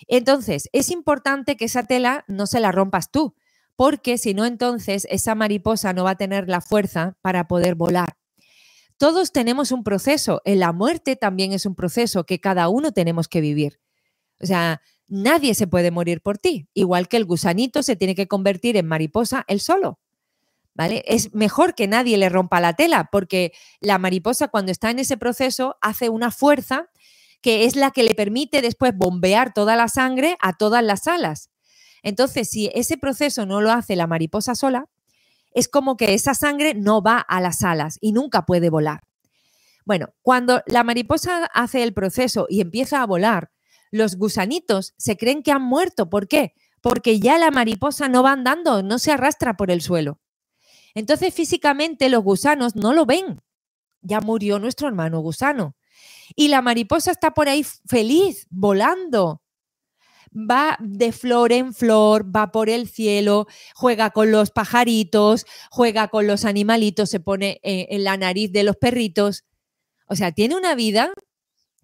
[0.09, 3.35] Entonces, es importante que esa tela no se la rompas tú,
[3.77, 8.17] porque si no, entonces esa mariposa no va a tener la fuerza para poder volar.
[8.97, 13.41] Todos tenemos un proceso, la muerte también es un proceso que cada uno tenemos que
[13.41, 13.79] vivir.
[14.41, 18.27] O sea, nadie se puede morir por ti, igual que el gusanito se tiene que
[18.27, 19.99] convertir en mariposa él solo.
[20.73, 21.03] ¿Vale?
[21.07, 25.15] Es mejor que nadie le rompa la tela, porque la mariposa cuando está en ese
[25.15, 26.89] proceso hace una fuerza
[27.41, 31.49] que es la que le permite después bombear toda la sangre a todas las alas.
[32.03, 34.89] Entonces, si ese proceso no lo hace la mariposa sola,
[35.55, 39.01] es como que esa sangre no va a las alas y nunca puede volar.
[39.85, 43.51] Bueno, cuando la mariposa hace el proceso y empieza a volar,
[43.89, 46.09] los gusanitos se creen que han muerto.
[46.09, 46.53] ¿Por qué?
[46.81, 50.19] Porque ya la mariposa no va andando, no se arrastra por el suelo.
[50.93, 53.41] Entonces físicamente los gusanos no lo ven.
[54.01, 55.77] Ya murió nuestro hermano gusano.
[56.35, 59.41] Y la mariposa está por ahí feliz, volando,
[60.35, 66.27] va de flor en flor, va por el cielo, juega con los pajaritos, juega con
[66.27, 69.45] los animalitos, se pone eh, en la nariz de los perritos.
[70.07, 71.11] O sea, tiene una vida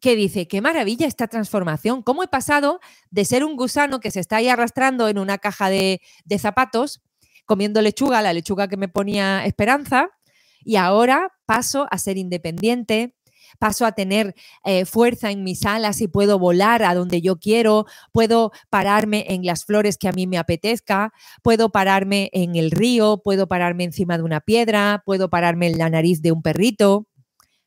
[0.02, 2.80] que dice, qué maravilla esta transformación, cómo he pasado
[3.12, 7.02] de ser un gusano que se está ahí arrastrando en una caja de, de zapatos,
[7.45, 10.10] comiendo lechuga, la lechuga que me ponía esperanza,
[10.64, 13.16] y ahora paso a ser independiente,
[13.60, 17.86] paso a tener eh, fuerza en mis alas y puedo volar a donde yo quiero,
[18.12, 23.22] puedo pararme en las flores que a mí me apetezca, puedo pararme en el río,
[23.24, 27.08] puedo pararme encima de una piedra, puedo pararme en la nariz de un perrito.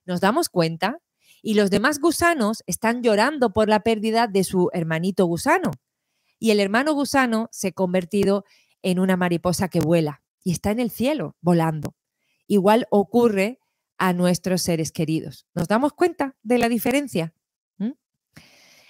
[0.06, 0.98] ¿Nos damos cuenta?
[1.42, 5.72] Y los demás gusanos están llorando por la pérdida de su hermanito gusano.
[6.38, 8.44] Y el hermano gusano se ha convertido
[8.82, 11.94] en una mariposa que vuela y está en el cielo volando.
[12.46, 13.58] Igual ocurre
[13.98, 15.46] a nuestros seres queridos.
[15.54, 17.34] ¿Nos damos cuenta de la diferencia?
[17.78, 17.92] ¿Mm?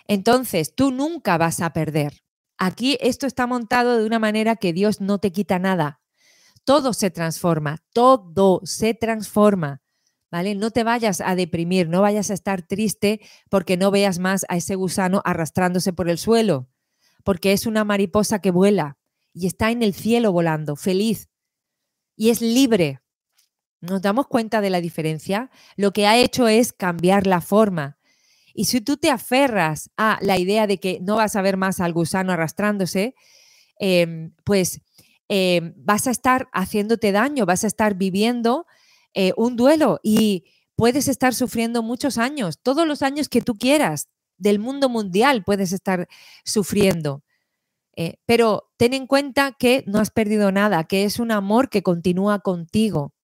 [0.06, 2.22] Entonces, tú nunca vas a perder.
[2.56, 6.00] Aquí esto está montado de una manera que Dios no te quita nada.
[6.64, 9.82] Todo se transforma, todo se transforma.
[10.30, 10.56] ¿Vale?
[10.56, 14.56] No te vayas a deprimir, no vayas a estar triste porque no veas más a
[14.56, 16.68] ese gusano arrastrándose por el suelo,
[17.22, 18.98] porque es una mariposa que vuela
[19.32, 21.28] y está en el cielo volando, feliz
[22.16, 23.00] y es libre,
[23.84, 27.98] nos damos cuenta de la diferencia, lo que ha hecho es cambiar la forma.
[28.54, 31.80] Y si tú te aferras a la idea de que no vas a ver más
[31.80, 33.14] al gusano arrastrándose,
[33.78, 34.80] em, pues
[35.28, 38.66] em, vas a estar haciéndote daño, vas a estar viviendo
[39.14, 40.44] eh, un duelo y
[40.76, 45.72] puedes estar sufriendo muchos años, todos los años que tú quieras, del mundo mundial puedes
[45.72, 46.08] estar
[46.44, 47.22] sufriendo.
[47.96, 51.82] Eh, pero ten en cuenta que no has perdido nada, que es un amor que
[51.82, 53.14] continúa contigo.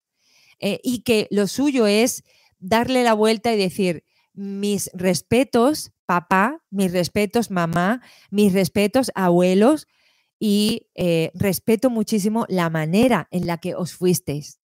[0.60, 2.22] Eh, y que lo suyo es
[2.58, 4.04] darle la vuelta y decir,
[4.34, 9.86] mis respetos, papá, mis respetos, mamá, mis respetos, abuelos,
[10.38, 14.58] y eh, respeto muchísimo la manera en la que os fuisteis.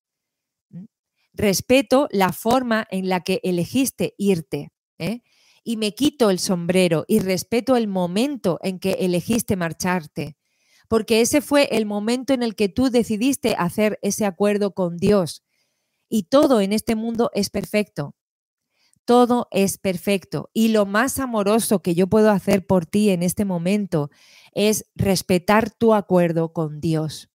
[1.34, 4.72] Respeto la forma en la que elegiste irte.
[4.98, 5.20] ¿eh?
[5.64, 10.38] Y me quito el sombrero y respeto el momento en que elegiste marcharte.
[10.88, 15.45] Porque ese fue el momento en el que tú decidiste hacer ese acuerdo con Dios
[16.08, 18.14] y todo en este mundo es perfecto.
[19.04, 20.50] Todo es perfecto.
[20.52, 24.10] Y lo más amoroso que yo puedo hacer por ti en este momento
[24.52, 27.30] es respetar tu acuerdo con Dios.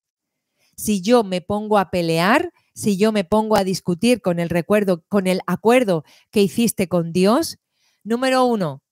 [0.76, 5.03] Si yo me pongo a pelear, si yo me pongo a discutir con el recuerdo,
[5.07, 7.59] con el acuerdo que hiciste con Dios,
[8.03, 8.84] número uno,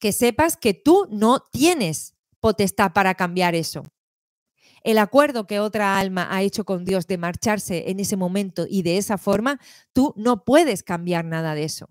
[0.00, 3.84] que sepas que tú no tienes potestad para cambiar eso
[4.82, 8.82] el acuerdo que otra alma ha hecho con Dios de marcharse en ese momento y
[8.82, 9.60] de esa forma,
[9.92, 11.88] tú no puedes cambiar nada de eso.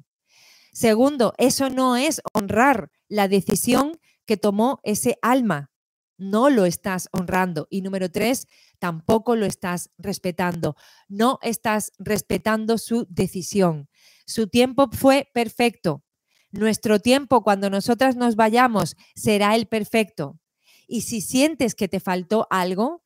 [0.73, 5.71] Segundo, eso no es honrar la decisión que tomó ese alma.
[6.19, 7.67] No lo estás honrando.
[7.69, 8.47] Y número tres,
[8.79, 10.75] tampoco lo estás respetando.
[11.07, 13.89] No estás respetando su decisión.
[14.25, 16.03] Su tiempo fue perfecto.
[16.51, 20.39] Nuestro tiempo cuando nosotras nos vayamos será el perfecto.
[20.87, 23.03] Y si sientes que te faltó algo,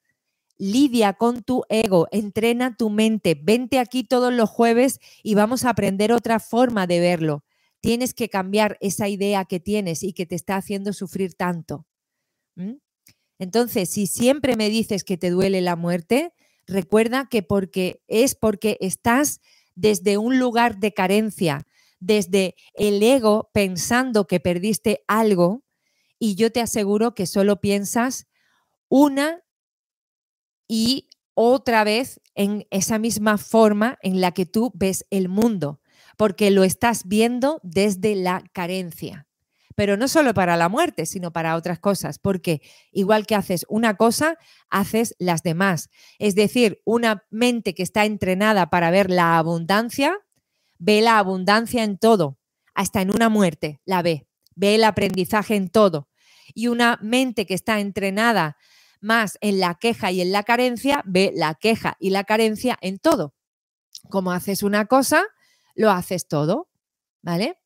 [0.58, 5.72] lidia con tu ego, entrena tu mente, vente aquí todos los jueves y vamos a
[5.72, 7.44] aprender otra forma de verlo.
[7.80, 11.88] Tienes que cambiar esa idea que tienes y que te está haciendo sufrir tanto.
[13.40, 16.32] Entonces, si siempre me dices que te duele la muerte,
[16.68, 19.42] recuerda que porque es porque estás
[19.74, 21.66] desde un lugar de carencia,
[22.00, 25.64] desde el ego pensando que perdiste algo
[26.24, 28.28] y yo te aseguro que solo piensas
[28.90, 29.42] una
[30.68, 35.82] y otra vez en esa misma forma en la que tú ves el mundo,
[36.18, 39.28] porque lo estás viendo desde la carencia.
[39.74, 42.62] Pero no solo para la muerte, sino para otras cosas, porque
[42.92, 44.38] igual que haces una cosa,
[44.70, 45.90] haces las demás.
[46.20, 50.20] Es decir, una mente que está entrenada para ver la abundancia,
[50.78, 52.38] ve la abundancia en todo,
[52.76, 56.11] hasta en una muerte, la ve, ve el aprendizaje en todo.
[56.54, 58.58] Y una mente que está entrenada
[59.00, 63.00] más en la queja y en la carencia, ve la queja y la carencia en
[63.00, 63.36] todo.
[64.10, 65.26] Como haces una cosa,
[65.76, 66.70] lo haces todo,
[67.22, 67.58] ¿vale?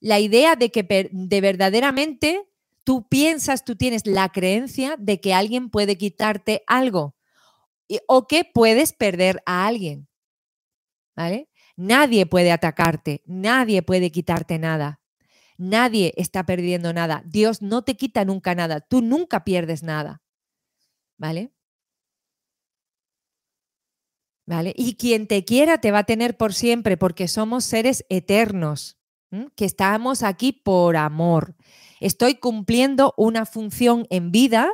[0.00, 2.48] La idea de que de verdaderamente
[2.84, 7.16] tú piensas, tú tienes la creencia de que alguien puede quitarte algo
[8.06, 10.08] o que puedes perder a alguien,
[11.14, 11.48] ¿vale?
[11.76, 15.00] Nadie puede atacarte, nadie puede quitarte nada.
[15.58, 17.22] Nadie está perdiendo nada.
[17.26, 18.80] Dios no te quita nunca nada.
[18.80, 20.22] Tú nunca pierdes nada.
[21.18, 21.52] ¿vale?
[24.46, 24.72] ¿Vale?
[24.76, 28.96] Y quien te quiera te va a tener por siempre porque somos seres eternos,
[29.56, 31.56] que estamos aquí por amor.
[32.00, 34.70] Estoy cumpliendo una función en vida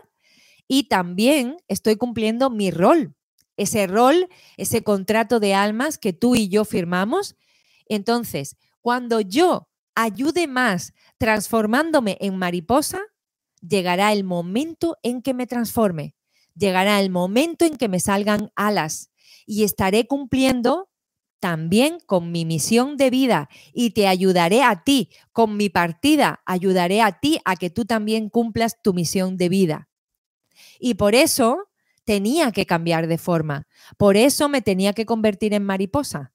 [0.68, 3.16] y también estoy cumpliendo mi rol.
[3.56, 7.36] Ese rol, ese contrato de almas que tú y yo firmamos.
[7.88, 13.00] Entonces, cuando yo ayude más transformándome en mariposa,
[13.60, 16.14] llegará el momento en que me transforme
[16.54, 19.10] llegará el momento en que me salgan alas
[19.46, 20.88] y estaré cumpliendo
[21.40, 27.02] también con mi misión de vida y te ayudaré a ti, con mi partida, ayudaré
[27.02, 29.88] a ti a que tú también cumplas tu misión de vida.
[30.78, 31.68] Y por eso
[32.04, 33.66] tenía que cambiar de forma,
[33.96, 36.32] por eso me tenía que convertir en mariposa.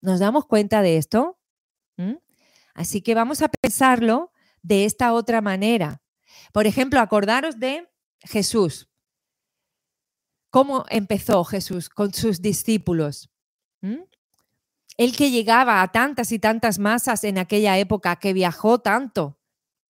[0.00, 1.38] ¿Nos damos cuenta de esto?
[1.96, 2.14] ¿Mm?
[2.78, 4.30] Así que vamos a pensarlo
[4.62, 6.00] de esta otra manera.
[6.52, 7.88] Por ejemplo, acordaros de
[8.20, 8.88] Jesús.
[10.50, 13.30] ¿Cómo empezó Jesús con sus discípulos?
[13.80, 14.02] ¿Mm?
[14.96, 19.40] Él que llegaba a tantas y tantas masas en aquella época, que viajó tanto.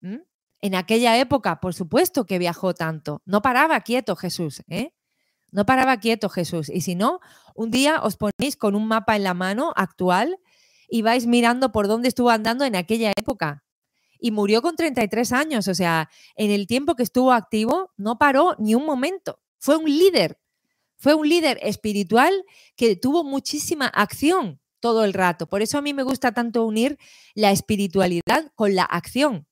[0.00, 0.20] ¿Mm?
[0.62, 3.20] En aquella época, por supuesto que viajó tanto.
[3.26, 4.94] No paraba quieto Jesús, ¿eh?
[5.50, 6.70] No paraba quieto Jesús.
[6.70, 7.20] Y si no,
[7.54, 10.38] un día os ponéis con un mapa en la mano actual
[10.88, 13.64] y vais mirando por dónde estuvo andando en aquella época.
[14.18, 18.56] Y murió con 33 años, o sea, en el tiempo que estuvo activo, no paró
[18.58, 19.40] ni un momento.
[19.58, 20.38] Fue un líder
[20.98, 22.44] fue un líder espiritual
[22.76, 25.48] que tuvo muchísima acción todo el rato.
[25.48, 26.98] Por eso a mí me gusta tanto unir
[27.34, 29.46] la espiritualidad con la acción.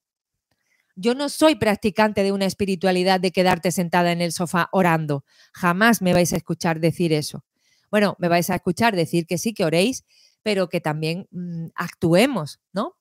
[0.96, 5.24] Yo no soy practicante de una espiritualidad de quedarte sentada en el sofá orando.
[5.52, 7.44] Jamás me vais a escuchar decir eso.
[7.90, 10.04] Bueno, me vais a escuchar decir que sí, que oréis,
[10.46, 12.94] pero que también mm, actuemos, ¿no?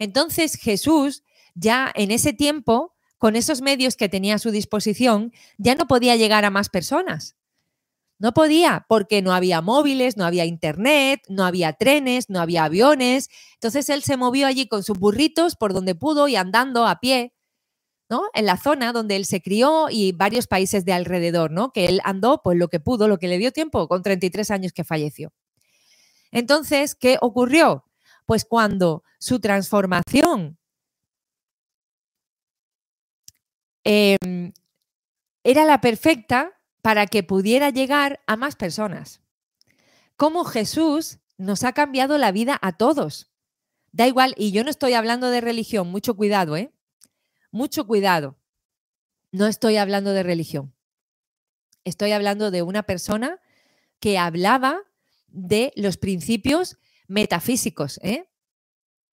[0.00, 1.22] Entonces Jesús
[1.54, 6.16] ya en ese tiempo, con esos medios que tenía a su disposición, ya no podía
[6.16, 7.36] llegar a más personas.
[8.18, 13.28] No podía porque no había móviles, no había internet, no había trenes, no había aviones.
[13.54, 17.32] Entonces él se movió allí con sus burritos por donde pudo y andando a pie,
[18.10, 18.24] ¿no?
[18.34, 21.70] En la zona donde él se crió y varios países de alrededor, ¿no?
[21.70, 24.72] Que él andó pues lo que pudo, lo que le dio tiempo con 33 años
[24.72, 25.32] que falleció.
[26.32, 27.84] Entonces, ¿qué ocurrió?
[28.26, 30.58] Pues cuando su transformación
[33.84, 34.52] em,
[35.44, 39.22] era la perfecta, para que pudiera llegar a más personas.
[40.16, 43.30] Como Jesús nos ha cambiado la vida a todos.
[43.92, 46.72] Da igual, y yo no estoy hablando de religión, mucho cuidado, ¿eh?
[47.50, 48.36] Mucho cuidado.
[49.30, 50.74] No estoy hablando de religión.
[51.84, 53.40] Estoy hablando de una persona
[54.00, 54.82] que hablaba
[55.32, 56.78] de los principios
[57.08, 58.28] metafísicos, ¿eh?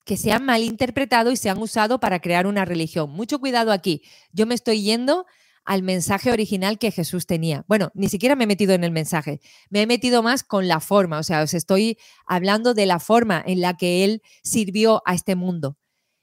[0.05, 3.11] que se han malinterpretado y se han usado para crear una religión.
[3.11, 4.01] Mucho cuidado aquí.
[4.31, 5.25] Yo me estoy yendo
[5.65, 7.63] al mensaje original que Jesús tenía.
[7.67, 9.39] Bueno, ni siquiera me he metido en el mensaje,
[9.69, 13.43] me he metido más con la forma, o sea, os estoy hablando de la forma
[13.45, 15.77] en la que Él sirvió a este mundo.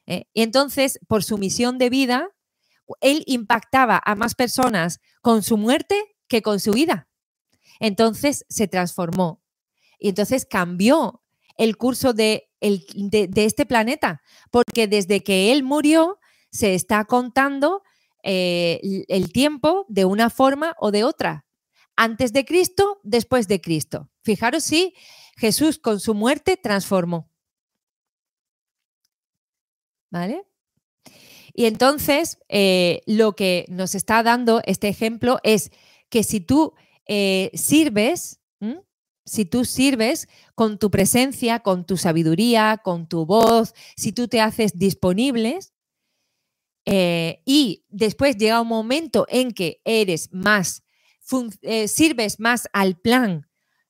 [0.07, 0.25] ¿eh?
[0.35, 2.29] Y entonces, por su misión de vida,
[3.01, 7.09] Él impactaba a más personas con su muerte que con su vida.
[7.79, 9.43] Entonces se transformó
[9.99, 11.23] y entonces cambió
[11.57, 16.19] el curso de, de este planeta, porque desde que Él murió,
[16.51, 17.83] se está contando
[18.23, 21.47] eh, el tiempo de una forma o de otra.
[21.95, 24.11] Antes de Cristo, después de Cristo.
[24.23, 24.95] Fijaros si
[25.37, 27.31] Jesús con su muerte transformó.
[30.11, 30.45] ¿Vale?
[31.55, 35.71] Y entonces, eh, lo que nos está dando este ejemplo es
[36.11, 36.75] que si tú
[37.07, 38.41] eh, sirves,
[39.27, 44.41] si tú sirves con tu presencia, con tu sabiduría, con tu voz, si tú te
[44.41, 45.75] haces disponibles
[46.87, 50.85] eh, y después llega un momento en que eres más,
[51.63, 53.49] eh, sirves más al plan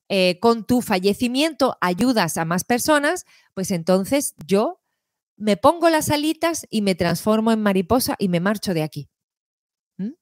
[0.09, 4.81] eh, con tu fallecimiento, ayudas a más personas, pues entonces yo
[5.37, 9.11] me pongo las alitas y me transformo en mariposa y me marcho de aquí.
[9.99, 10.13] ¿Mm?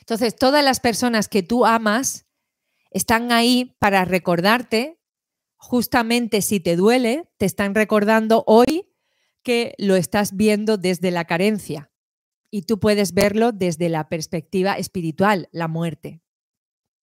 [0.00, 2.24] Entonces, todas las personas que tú amas
[2.90, 5.00] están ahí para recordarte,
[5.56, 8.88] justamente si te duele, te están recordando hoy
[9.42, 11.90] que lo estás viendo desde la carencia
[12.50, 16.20] y tú puedes verlo desde la perspectiva espiritual, la muerte.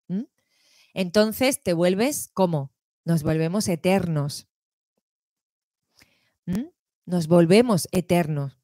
[0.09, 0.24] ¿Mm?
[0.93, 2.72] Entonces te vuelves como,
[3.05, 4.49] nos volvemos eternos.
[6.47, 6.66] ¿Mm?
[7.05, 8.59] Nos volvemos eternos.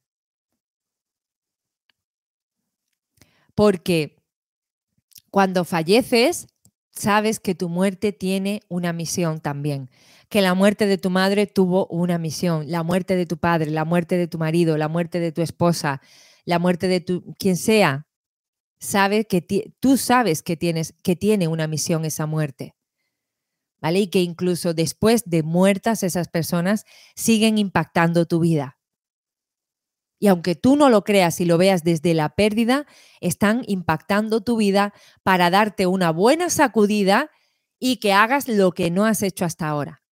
[3.55, 4.25] Porque
[5.31, 6.49] cuando falleces,
[6.93, 9.91] sabes que tu muerte tiene una misión también,
[10.29, 13.85] que la muerte de tu madre tuvo una misión, la muerte de tu padre, la
[13.85, 16.01] muerte de tu marido, la muerte de tu esposa,
[16.45, 18.07] la muerte de tu quien sea,
[18.79, 19.43] sabe que
[19.81, 22.75] tú sabes que tienes que tiene una misión esa muerte.
[23.81, 23.99] ¿Vale?
[24.01, 26.85] Y que incluso después de muertas esas personas
[27.17, 28.79] siguen impactando tu vida.
[30.23, 32.87] Y aunque tú no lo creas y lo veas desde la pérdida,
[33.21, 34.95] están impactando tu vida
[35.25, 37.29] para darte una buena sacudida
[37.81, 40.05] y que hagas lo que no has hecho hasta ahora.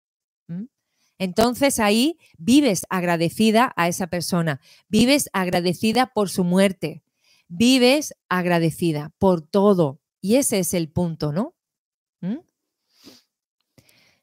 [1.17, 7.05] Entonces ahí vives agradecida a esa persona, vives agradecida por su muerte,
[7.47, 10.01] vives agradecida por todo.
[10.21, 11.55] Y ese es el punto, ¿no?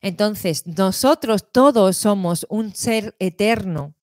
[0.01, 3.96] Entonces, nosotros todos somos un ser eterno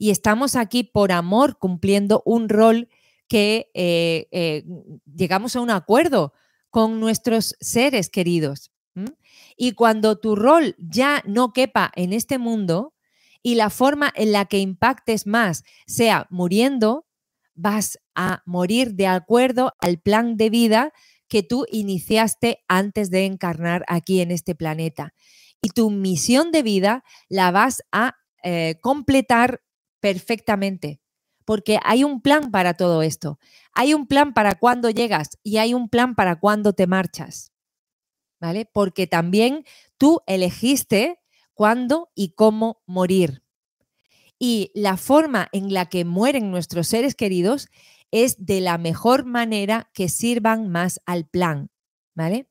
[0.00, 2.88] y estamos aquí por amor cumpliendo un rol
[3.28, 4.64] que eh, eh,
[5.04, 6.32] llegamos a un acuerdo
[6.70, 8.72] con nuestros seres queridos.
[9.58, 12.94] Y cuando tu rol ya no quepa en este mundo
[13.42, 17.06] y la forma en la que impactes más sea muriendo,
[17.54, 20.94] vas a morir de acuerdo al plan de vida
[21.28, 25.12] que tú iniciaste antes de encarnar aquí en este planeta.
[25.60, 29.60] Y tu misión de vida la vas a eh, completar
[30.00, 31.00] perfectamente,
[31.44, 33.38] porque hay un plan para todo esto.
[33.72, 37.52] Hay un plan para cuando llegas y hay un plan para cuando te marchas.
[38.40, 38.64] ¿Vale?
[38.64, 39.64] Porque también
[39.98, 41.20] tú elegiste
[41.54, 43.42] cuándo y cómo morir.
[44.38, 47.68] Y la forma en la que mueren nuestros seres queridos
[48.10, 51.70] es de la mejor manera que sirvan más al plan,
[52.14, 52.48] ¿vale?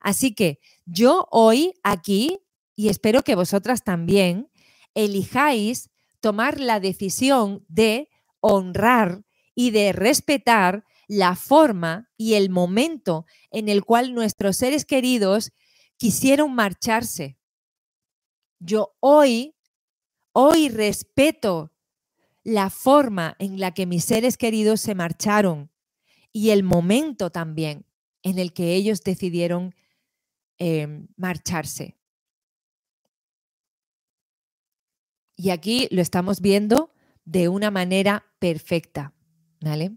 [0.00, 2.40] Así que yo hoy aquí,
[2.74, 4.50] y espero que vosotras también,
[4.94, 5.90] elijáis
[6.20, 8.08] tomar la decisión de
[8.40, 15.52] honrar y de respetar la forma y el momento en el cual nuestros seres queridos
[15.96, 17.38] quisieron marcharse.
[18.60, 19.56] Yo hoy,
[20.32, 21.72] hoy respeto
[22.44, 25.70] la forma en la que mis seres queridos se marcharon
[26.32, 27.86] y el momento también
[28.22, 29.74] en el que ellos decidieron
[30.58, 31.97] em, marcharse.
[35.38, 36.92] Y aquí lo estamos viendo
[37.24, 39.14] de una manera perfecta.
[39.60, 39.96] ¿Vale?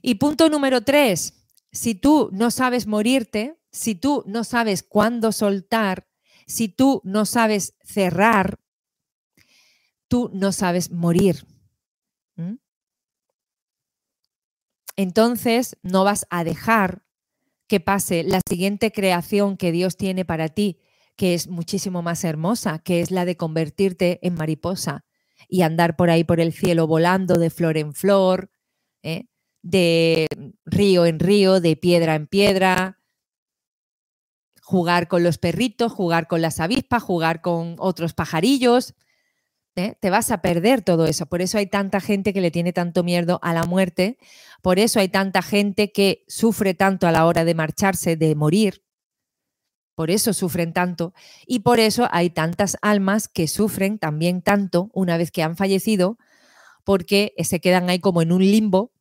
[0.00, 1.34] Y punto número tres,
[1.72, 6.06] si tú no sabes morirte, si tú no sabes cuándo soltar,
[6.46, 8.60] si tú no sabes cerrar,
[10.06, 11.44] tú no sabes morir.
[14.96, 17.04] Entonces no vas a dejar
[17.66, 20.78] que pase la siguiente creación que Dios tiene para ti,
[21.16, 25.04] que es muchísimo más hermosa, que es la de convertirte en mariposa
[25.48, 28.50] y andar por ahí por el cielo volando de flor en flor,
[29.02, 29.26] ¿eh?
[29.62, 30.26] de
[30.64, 33.00] río en río, de piedra en piedra,
[34.62, 38.94] jugar con los perritos, jugar con las avispas, jugar con otros pajarillos.
[39.76, 39.94] ¿eh?
[40.00, 41.26] Te vas a perder todo eso.
[41.26, 44.18] Por eso hay tanta gente que le tiene tanto miedo a la muerte.
[44.62, 48.83] Por eso hay tanta gente que sufre tanto a la hora de marcharse, de morir.
[49.94, 51.14] Por eso sufren tanto
[51.46, 56.18] y por eso hay tantas almas que sufren también tanto una vez que han fallecido
[56.84, 58.92] porque se quedan ahí como en un limbo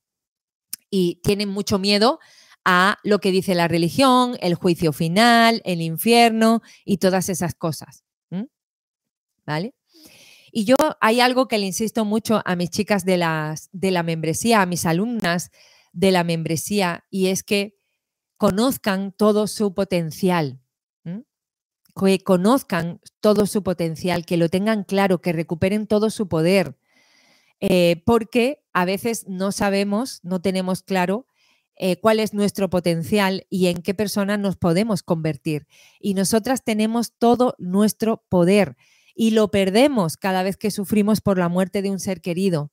[0.90, 2.20] y tienen mucho miedo
[2.64, 8.04] a lo que dice la religión, el juicio final, el infierno y todas esas cosas.
[9.46, 9.76] ¿Vale?
[10.54, 13.18] Y yo hay algo que le insisto mucho a mis chicas de,
[13.72, 15.52] de la membresía, a mis alumnas
[15.92, 17.76] de la membresía, y es que
[18.38, 20.63] conozcan todo su potencial
[21.96, 26.78] que conozcan todo su potencial, que lo tengan claro, que recuperen todo su poder,
[27.60, 31.28] eh, porque a veces no sabemos, no tenemos claro
[31.76, 35.68] eh, cuál es nuestro potencial y en qué persona nos podemos convertir.
[36.00, 38.76] Y nosotras tenemos todo nuestro poder
[39.16, 42.72] y lo perdemos cada vez que sufrimos por la muerte de un ser querido.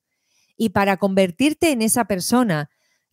[0.57, 2.71] Y para convertirte en esa persona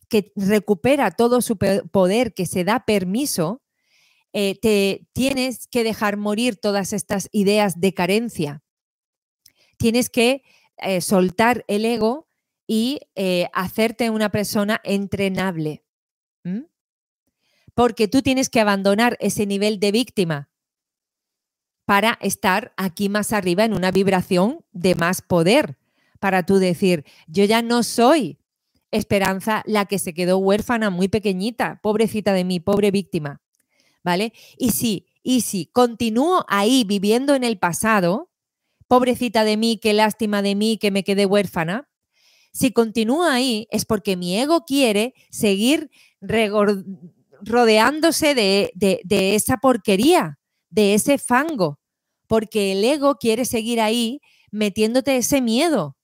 [0.08, 3.62] que recupera todo su poder, que se da permiso,
[4.32, 8.62] eh, te tienes que dejar morir todas estas ideas de carencia.
[9.76, 10.42] Tienes que
[10.76, 12.28] eh, soltar el ego
[12.66, 15.84] y eh, hacerte una persona entrenable.
[17.74, 20.50] Porque tú tienes que abandonar ese nivel de víctima
[21.84, 25.78] para estar aquí más arriba en una vibración de más poder,
[26.18, 28.38] para tú decir, yo ya no soy
[28.90, 33.42] Esperanza la que se quedó huérfana muy pequeñita, pobrecita de mí, pobre víctima.
[34.08, 34.32] ¿Vale?
[34.56, 38.30] Y si, y si continúo ahí viviendo en el pasado,
[38.86, 41.90] pobrecita de mí, qué lástima de mí que me quedé huérfana,
[42.50, 45.90] si continúo ahí es porque mi ego quiere seguir
[47.42, 50.38] rodeándose de, de, esa porquería,
[50.70, 51.78] de ese fango,
[52.26, 55.98] porque el ego quiere seguir ahí metiéndote ese miedo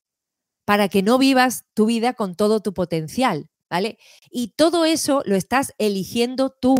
[0.66, 3.96] para que no vivas tu vida con todo tu potencial, ¿vale?
[4.30, 6.74] Y todo eso lo estás eligiendo tú.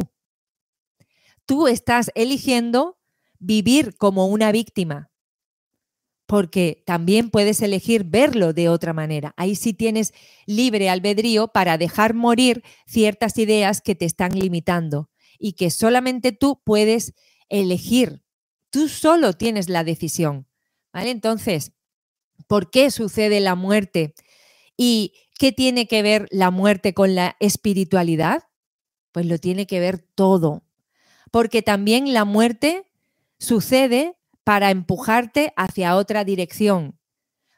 [1.46, 2.98] Tú estás eligiendo
[3.38, 5.10] vivir como una víctima,
[6.26, 9.34] porque también puedes elegir verlo de otra manera.
[9.36, 10.12] Ahí sí tienes
[10.46, 16.62] libre albedrío para dejar morir ciertas ideas que te están limitando y que solamente tú
[16.64, 17.12] puedes
[17.48, 18.22] elegir.
[18.70, 20.48] Tú solo tienes la decisión.
[20.92, 21.10] ¿Vale?
[21.10, 21.72] Entonces,
[22.46, 24.14] ¿por qué sucede la muerte?
[24.76, 28.44] ¿Y qué tiene que ver la muerte con la espiritualidad?
[29.12, 30.63] Pues lo tiene que ver todo.
[31.34, 32.86] Porque también la muerte
[33.40, 36.96] sucede para empujarte hacia otra dirección.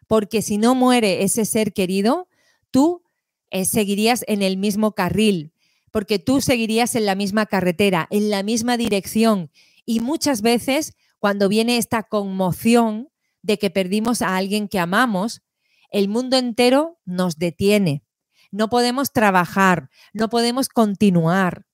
[0.06, 2.26] Porque si no muere ese ser querido,
[2.70, 3.02] tú
[3.50, 5.52] eh, seguirías en el mismo carril,
[5.90, 9.50] porque tú seguirías en la misma carretera, en la misma dirección.
[9.84, 13.10] Y muchas veces, cuando viene esta conmoción
[13.42, 15.42] de que perdimos a alguien que amamos,
[15.90, 18.02] el mundo entero nos detiene.
[18.50, 21.66] No podemos trabajar, no podemos continuar.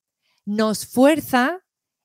[0.44, 1.61] Nos fuerza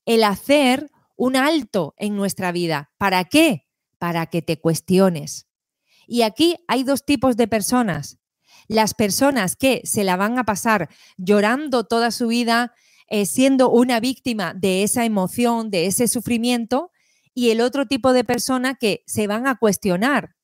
[0.07, 2.91] el hacer un alto en nuestra vida.
[2.97, 3.67] ¿Para qué?
[3.99, 5.47] Para que te cuestiones.
[6.07, 8.17] Y aquí hay dos tipos de personas.
[8.69, 12.73] Las personas que se la van a pasar llorando toda su vida,
[13.09, 16.91] eh, siendo una víctima de esa emoción, de ese sufrimiento,
[17.33, 20.35] y el otro tipo de persona que se van a cuestionar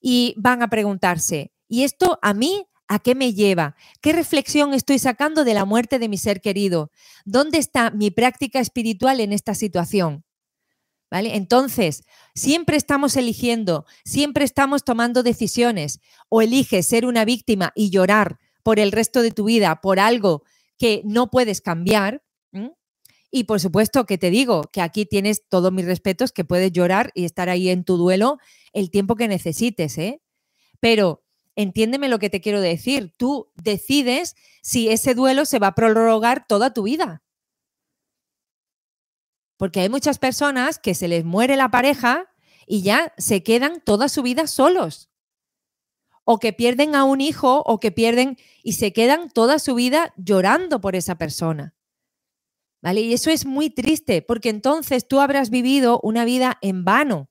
[0.00, 3.76] y van a preguntarse, ¿y esto a mí ¿A qué me lleva?
[4.00, 6.90] ¿Qué reflexión estoy sacando de la muerte de mi ser querido?
[7.24, 10.24] ¿Dónde está mi práctica espiritual en esta situación?
[11.10, 11.36] ¿Vale?
[11.36, 12.04] Entonces,
[12.34, 16.00] siempre estamos eligiendo, siempre estamos tomando decisiones.
[16.28, 20.42] O eliges ser una víctima y llorar por el resto de tu vida por algo
[20.76, 22.22] que no puedes cambiar.
[23.30, 27.10] Y por supuesto que te digo que aquí tienes todos mis respetos, que puedes llorar
[27.14, 28.38] y estar ahí en tu duelo
[28.72, 30.22] el tiempo que necesites, ¿eh?
[30.78, 31.23] Pero
[31.56, 33.12] entiéndeme lo que te quiero decir.
[33.16, 37.22] Tú decides si ese duelo se va a prorrogar toda tu vida.
[39.56, 42.30] Porque hay muchas personas que se les muere la pareja
[42.66, 45.10] y ya se quedan toda su vida solos.
[46.24, 50.14] O que pierden a un hijo o que pierden y se quedan toda su vida
[50.16, 51.74] llorando por esa persona.
[52.82, 53.00] ¿Vale?
[53.00, 57.30] Y eso es muy triste porque entonces tú habrás vivido una vida en vano.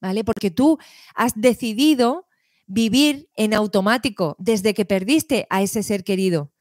[0.00, 0.24] ¿Vale?
[0.24, 0.78] Porque tú
[1.14, 2.26] has decidido
[2.66, 6.52] vivir en automático desde que perdiste a ese ser querido.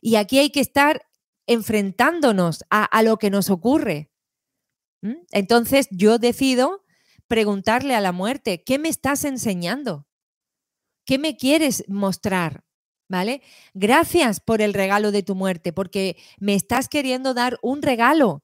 [0.00, 1.06] Y aquí hay que estar
[1.46, 4.10] enfrentándonos a, lo que nos ocurre.
[5.32, 6.84] Entonces yo decido
[7.26, 10.06] preguntarle a la muerte, ¿qué me estás enseñando?
[11.04, 12.64] ¿Qué me quieres mostrar?
[13.08, 13.42] ¿Vale?
[13.74, 18.42] Gracias por el regalo de tu muerte, porque me estás queriendo dar un regalo,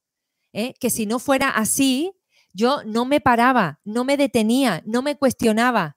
[0.52, 0.74] ¿eh?
[0.78, 2.12] que si no fuera así,
[2.52, 5.96] yo no me paraba, no me detenía, no me cuestionaba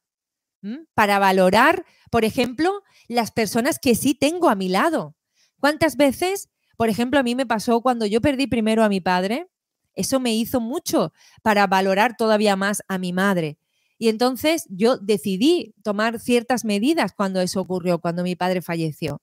[0.93, 5.15] para valorar, por ejemplo, las personas que sí tengo a mi lado.
[5.59, 9.49] ¿Cuántas veces, por ejemplo, a mí me pasó cuando yo perdí primero a mi padre?
[9.93, 13.57] Eso me hizo mucho para valorar todavía más a mi madre.
[13.97, 19.21] Y entonces yo decidí tomar ciertas medidas cuando eso ocurrió, cuando mi padre falleció.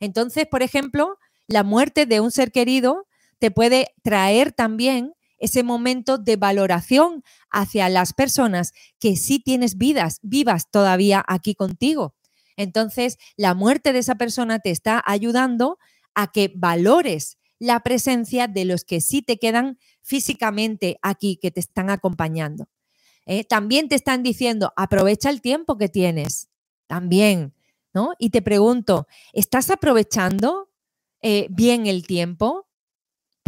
[0.00, 3.06] Entonces, por ejemplo, la muerte de un ser querido
[3.38, 10.18] te puede traer también ese momento de valoración hacia las personas que sí tienes vidas
[10.22, 12.14] vivas todavía aquí contigo.
[12.56, 15.78] Entonces, la muerte de esa persona te está ayudando
[16.14, 21.60] a que valores la presencia de los que sí te quedan físicamente aquí, que te
[21.60, 22.68] están acompañando.
[23.26, 23.44] ¿eh?
[23.44, 26.48] También te están diciendo, aprovecha el tiempo que tienes.
[26.86, 27.54] También,
[27.92, 28.14] ¿no?
[28.18, 30.70] Y te pregunto, ¿estás aprovechando
[31.20, 32.67] eh, bien el tiempo?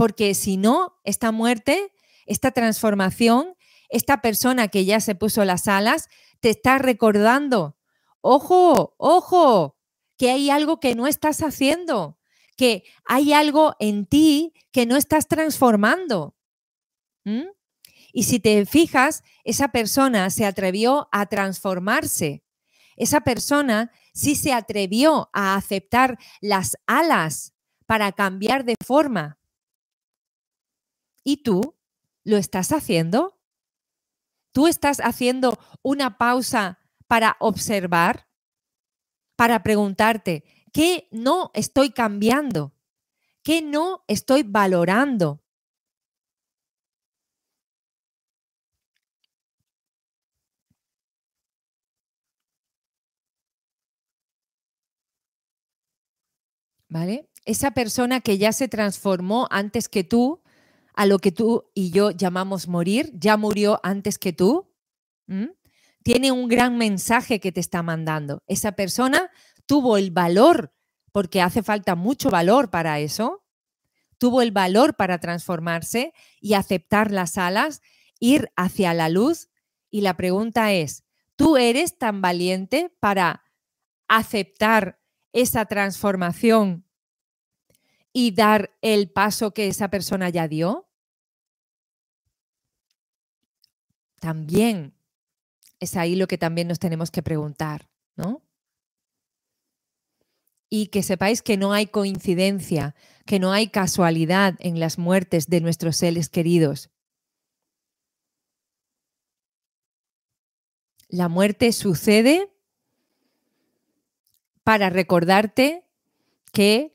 [0.01, 1.93] Porque si no, esta muerte,
[2.25, 3.55] esta transformación,
[3.91, 6.09] esta persona que ya se puso las alas,
[6.41, 7.77] te está recordando,
[8.23, 9.77] ojo, ojo,
[10.17, 12.19] que hay algo que no estás haciendo,
[12.57, 16.35] que hay algo en ti que no estás transformando.
[18.11, 22.43] Y si te fijas, esa persona se atrevió a transformarse.
[22.97, 27.53] Esa persona sí se atrevió a aceptar las alas
[27.85, 29.40] para cambiar de forma.
[31.25, 31.77] ¿Y tú
[32.25, 33.39] lo estás haciendo?
[34.53, 38.29] ¿Tú estás haciendo una pausa para observar?
[39.37, 42.75] Para preguntarte, ¿qué no estoy cambiando?
[43.43, 45.43] ¿Qué no estoy valorando?
[56.89, 57.31] ¿Vale?
[57.45, 60.43] Esa persona que ya se transformó antes que tú,
[60.95, 64.71] a lo que tú y yo llamamos morir, ya murió antes que tú,
[66.03, 68.43] tiene un gran mensaje que te está mandando.
[68.47, 69.31] Esa persona
[69.67, 70.75] tuvo el valor,
[71.13, 73.45] porque hace falta mucho valor para eso,
[74.19, 77.81] tuvo el valor para transformarse y aceptar las alas,
[78.19, 79.49] ir hacia la luz.
[79.91, 81.05] Y la pregunta es,
[81.37, 83.45] ¿tú eres tan valiente para
[84.09, 85.01] aceptar
[85.33, 86.85] esa transformación
[88.13, 90.89] y dar el paso que esa persona ya dio?
[94.21, 94.95] También
[95.79, 98.43] es ahí lo que también nos tenemos que preguntar, ¿no?
[100.69, 102.95] Y que sepáis que no hay coincidencia,
[103.27, 106.91] que no hay casualidad en las muertes de nuestros seres queridos.
[111.09, 112.53] La muerte sucede
[114.63, 115.85] para recordarte
[116.53, 116.95] que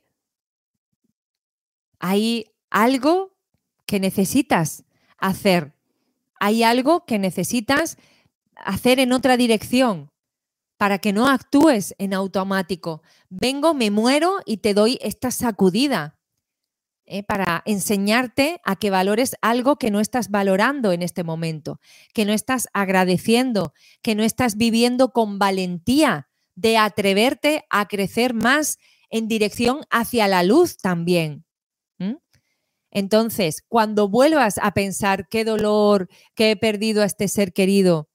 [1.98, 3.36] hay algo
[3.86, 4.84] que necesitas
[5.18, 5.74] hacer,
[6.38, 7.96] hay algo que necesitas
[8.56, 10.10] hacer en otra dirección
[10.76, 13.02] para que no actúes en automático.
[13.28, 16.18] Vengo, me muero y te doy esta sacudida
[17.06, 17.22] ¿eh?
[17.22, 21.80] para enseñarte a que valores algo que no estás valorando en este momento,
[22.12, 23.72] que no estás agradeciendo,
[24.02, 28.78] que no estás viviendo con valentía de atreverte a crecer más
[29.08, 31.45] en dirección hacia la luz también.
[32.90, 38.08] Entonces, cuando vuelvas a pensar qué dolor, que he perdido a este ser querido,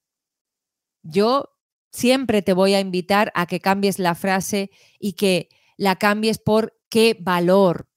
[1.02, 1.50] yo
[1.92, 6.74] siempre te voy a invitar a que cambies la frase y que la cambies por
[6.88, 7.88] qué valor.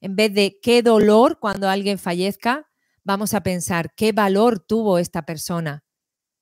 [0.00, 2.68] En vez de qué dolor cuando alguien fallezca,
[3.04, 5.84] vamos a pensar qué valor tuvo esta persona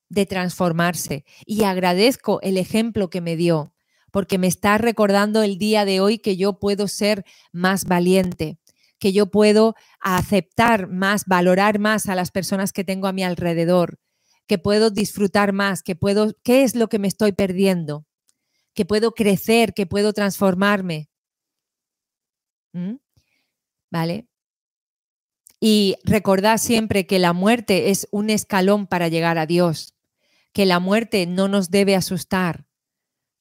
[0.09, 1.25] de transformarse.
[1.45, 3.73] Y agradezco el ejemplo que me dio,
[4.11, 8.59] porque me está recordando el día de hoy que yo puedo ser más valiente,
[9.01, 13.99] que yo puedo aceptar más, valorar más a las personas que tengo a mi alrededor,
[14.45, 18.05] que puedo disfrutar más, que puedo, ¿qué es lo que me estoy perdiendo?
[18.75, 21.09] Que puedo crecer, que puedo transformarme.
[22.73, 22.97] ¿Mm?
[23.89, 24.27] ¿Vale?
[25.59, 29.95] Y recordad siempre que la muerte es un escalón para llegar a Dios,
[30.53, 32.67] que la muerte no nos debe asustar,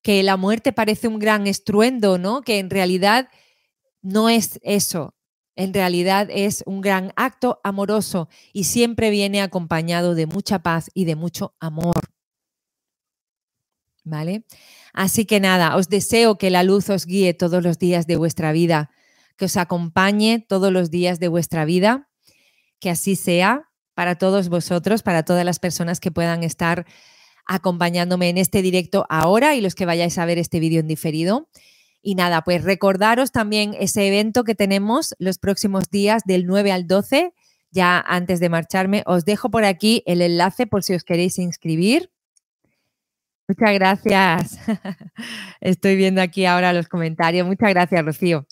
[0.03, 2.41] que la muerte parece un gran estruendo, ¿no?
[2.41, 3.29] Que en realidad
[4.01, 5.15] no es eso
[5.57, 11.05] en realidad es un gran acto amoroso y siempre viene acompañado de mucha paz y
[11.05, 12.11] de mucho amor.
[14.05, 14.45] ¿Vale?
[14.93, 18.53] Así que nada, os deseo que la luz os guíe todos los días de vuestra
[18.53, 18.91] vida,
[19.37, 22.09] que os acompañe todos los días de vuestra vida,
[22.81, 26.87] que así sea para todos vosotros, para todas las personas que puedan estar
[27.47, 31.49] acompañándome en este directo ahora y los que vayáis a ver este vídeo en diferido.
[32.03, 36.87] Y nada, pues recordaros también ese evento que tenemos los próximos días del 9 al
[36.87, 37.35] 12.
[37.71, 42.11] Ya antes de marcharme, os dejo por aquí el enlace por si os queréis inscribir.
[43.49, 44.59] Muchas gracias.
[45.61, 47.47] Estoy viendo aquí ahora los comentarios.
[47.47, 48.47] Muchas gracias, Rocío.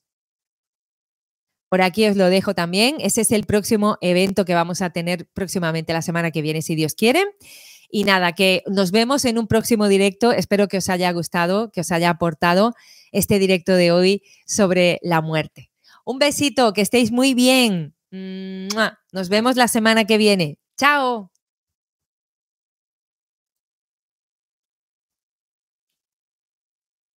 [1.68, 2.96] Por aquí os lo dejo también.
[2.99, 6.74] Ese es el próximo evento que vamos a tener próximamente la semana que viene, si
[6.74, 7.24] Dios quiere.
[7.90, 10.32] Y nada, que nos vemos en un próximo directo.
[10.32, 12.74] Espero que os haya gustado, que os haya aportado
[13.12, 15.70] este directo de hoy sobre la muerte.
[16.04, 17.94] Un besito, que estéis muy bien.
[18.11, 20.59] Nos vemos la semana que viene.
[20.76, 21.30] Chao.